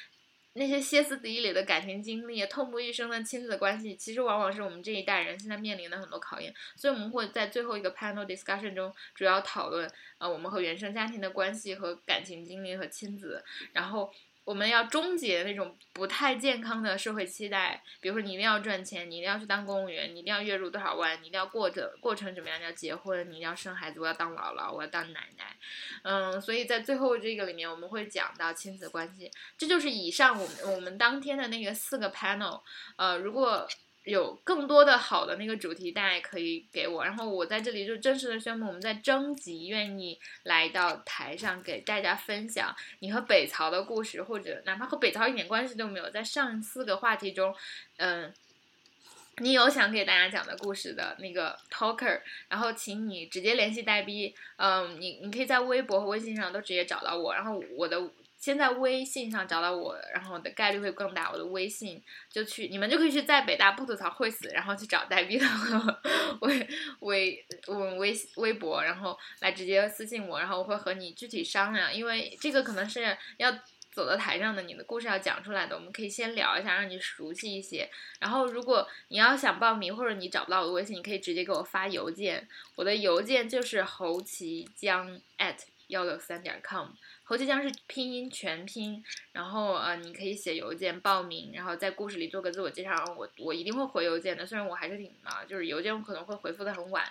[0.55, 6.53] 那些歇斯底里的感情经历、痛不欲生的亲子关系，其实往往是我们这一代人现在面临的很多考验。
[6.77, 14.13] 所以我们会在最后一个 panel discussion 中主要讨论，呃，我们和原生家庭的关系和感情经历和亲子，然后。
[14.45, 25.57] 我们要终结那种不太健康的社会期待，比如说你一定要赚钱，你一定要去当公务员，你一定要月入多少万，你一定要过着过成怎么样，你要结婚，你一定要生孩子，我要当姥姥，我要当奶奶，
[26.03, 32.61] 嗯，所以在最后这个里面，我们会讲到亲子关系，这就是以上我们我们当天的那个四个 panel，
[32.97, 33.67] 呃，如果
[34.05, 37.05] 有更多的好的那个主题，大家也可以给我。
[37.05, 47.55] 然后我在这里就正式的宣布，我们在征集愿意来到台上给大家分享你和北曹的故事，或者哪怕和北曹一点关系都没有，在上四个话题中，
[47.97, 48.33] 嗯。
[49.39, 58.01] 你有想给大家讲的故事的那个 talker，然后请你直接联系代币，嗯，你你可以在微博和微信上都直接找到我，然后我的
[58.45, 61.31] 先在微信上找到我，然后我的概率会更大。
[61.33, 65.47] 我的微信就去，你们就可以去在北大不吐槽会死，然后去找代币的
[66.43, 66.69] 微
[67.01, 73.51] 微微微微博，然后来直接私信我，然后我会和你具体商量，因为这个可能是要。
[73.95, 77.89] 走到台上的，你的故事要讲出来的，我们可以先聊一下，让你熟悉一些。
[78.19, 86.89] 然后，如果你要想报名，或者你找不到我的微信，你可以直接给我发邮件，我的邮件就是侯其江 at 幺六三点 com。
[87.27, 89.03] 侯其江是拼音全拼，
[89.33, 97.03] 然后呃，你可以写邮件报名，然后在故事里做个自我介绍，我我一定会回邮件的，虽然我还是挺忙，就是邮件我可能会回复的很晚，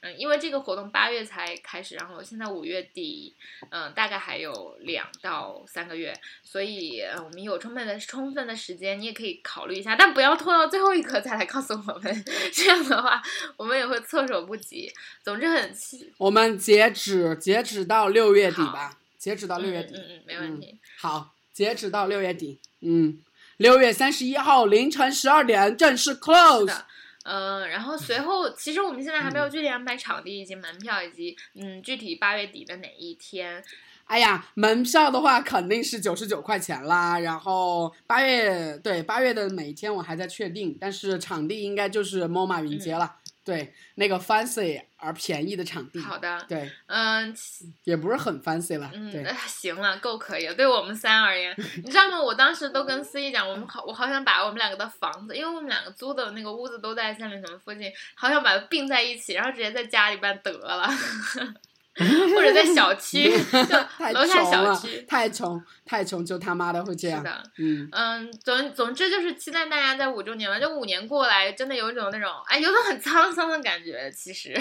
[0.00, 3.34] 嗯，因为这个活动八月才开始，然后现在五月底，
[3.70, 6.12] 嗯，大概还有两到三个月，
[6.42, 13.22] 所以呃我们有充分的充分的时间，你也可以考虑一下，但不要拖到最后一刻再来告诉我们， 这样的话
[13.56, 14.92] 我们也会措手不及。
[15.22, 20.80] 总之很期，我们截止截止到六月底吧，截止到六月底，嗯嗯嗯，没问题。
[20.98, 23.18] 好，截止到六月底，嗯，
[23.58, 26.64] 六月三十一号凌晨十二点正式 close。
[26.64, 26.86] 的，
[27.24, 33.62] 嗯、然后随后，其实我们现在还没有具体安排场地以及门票，以及嗯，具体八月底的哪一天。
[34.06, 43.16] 哎呀，门票的话肯定是九十九块钱啦，然后八月对八月的每一天我还在确定，但是场地应该就是 MoMA 云街了，
[43.50, 47.34] 对，那个 fancy 而便宜的场地，好的，对，嗯
[47.82, 49.10] 也不是很 fancy 了，嗯，
[49.48, 50.54] 行了，够可以了。
[50.54, 52.20] 对我们三而言， 你知道吗？
[52.22, 60.88] 我当时都跟司仪讲，我们好，我好想把我们两个的房子，因为我们两个租的那个屋子都在三里屯附近，好想把它并在一起，然后直接在家里办得了。
[62.34, 65.02] 或者在小区， 就楼下小区，。
[65.02, 74.10] 太穷，太穷，就他妈的会这样，是的，嗯，嗯，总总之就是期待大家在五周年吧，就五年过来，真的有一种那种，哎，有种很沧桑的感觉。
[74.10, 74.54] 其实，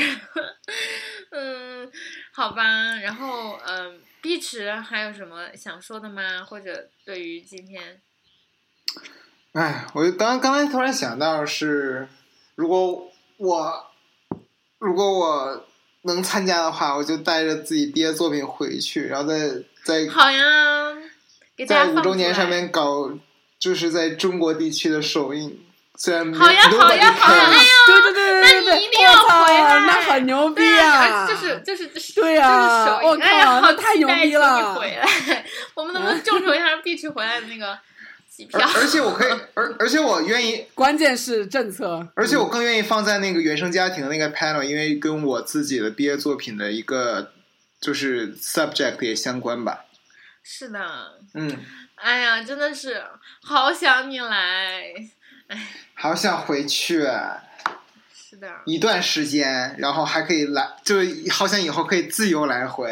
[1.32, 1.90] 嗯，
[2.34, 2.64] 好吧，
[2.98, 6.44] 然后嗯，碧池还有什么想说的吗？
[6.44, 8.02] 或者对于今天，
[9.54, 12.08] 哎，我就刚刚才突然想到是，
[12.56, 13.86] 如果我
[14.80, 15.66] 如果我
[16.04, 19.50] 能参加的话，我就带着自己毕业作品回去，然后再
[19.84, 20.42] 再好呀，
[21.56, 23.12] 给大在家放出来五周年上面搞，
[23.60, 25.60] 就是在中国地区的首映。
[26.02, 27.50] 虽然没有好呀好呀好呀
[27.86, 30.88] 对对对对对对，那你一定要回来那很牛逼对啊！
[31.04, 35.06] 啊，就是就是就是对呀就是首映我哎呀，好靠那太牛逼了回来，
[35.76, 37.78] 我们能不能众筹一下让碧池回来的那个
[38.40, 38.82] 机票而。
[38.82, 47.34] 而且我可以， 而而且我愿意， 关键是政策，而且我更愿意放在那个原生家庭的那个 panel，因为跟我自己的毕业作品的一个
[47.82, 49.86] 就是 subject 也相关吧。
[50.42, 50.80] 是的，
[51.34, 51.58] 嗯，
[51.96, 53.04] 哎呀，真的是
[53.42, 54.94] 好想你来。
[55.48, 57.00] 哎好想回去
[58.14, 62.90] 是的，一段时间，然后还可以来，就是好想以后可以自由来回，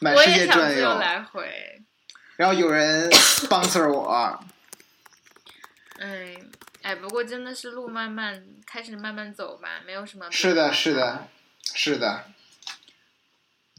[0.00, 1.48] 满世界转悠，来回。
[2.36, 4.38] 然后有人 sponsor 我。
[5.98, 6.36] 哎
[6.82, 10.30] 哎，不过真的是路慢慢开始慢慢走吧，没有什么。
[10.30, 10.94] 是的，是。
[10.94, 11.28] 的，
[11.74, 12.24] 是的。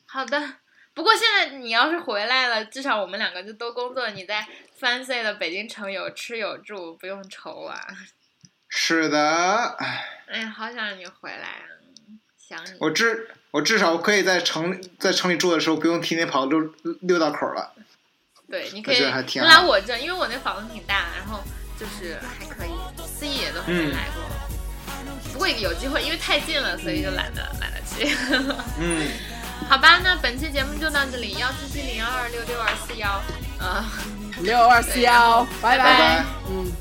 [0.05, 0.55] 好的，
[0.93, 4.47] 不过现在你要是回来了，至少我们两个就都工作，你在
[4.79, 7.79] fancy 的北京城有吃有住，不用愁啊。
[8.67, 11.65] 是的，唉哎呀，好想你回来啊，
[12.37, 12.77] 想你。
[12.79, 16.59] 我至我至少可以在城在城里住的时候，不用天天跑六
[17.01, 17.73] 六道口了。
[18.47, 21.43] 对，你可以来我这，因为我那房子挺大，然后
[21.79, 22.71] 就是还可以。
[23.07, 24.23] 思怡也都还没嗯来过，
[25.33, 28.15] 不过有机会，因为太近了，所以就懒得懒得去。
[28.79, 29.07] 嗯，
[29.69, 33.09] 好吧，那本期节目就到这里，幺七七零二二六六二四幺，
[33.59, 33.85] 啊。
[34.41, 36.71] 六二四幺，拜拜拜拜嗯。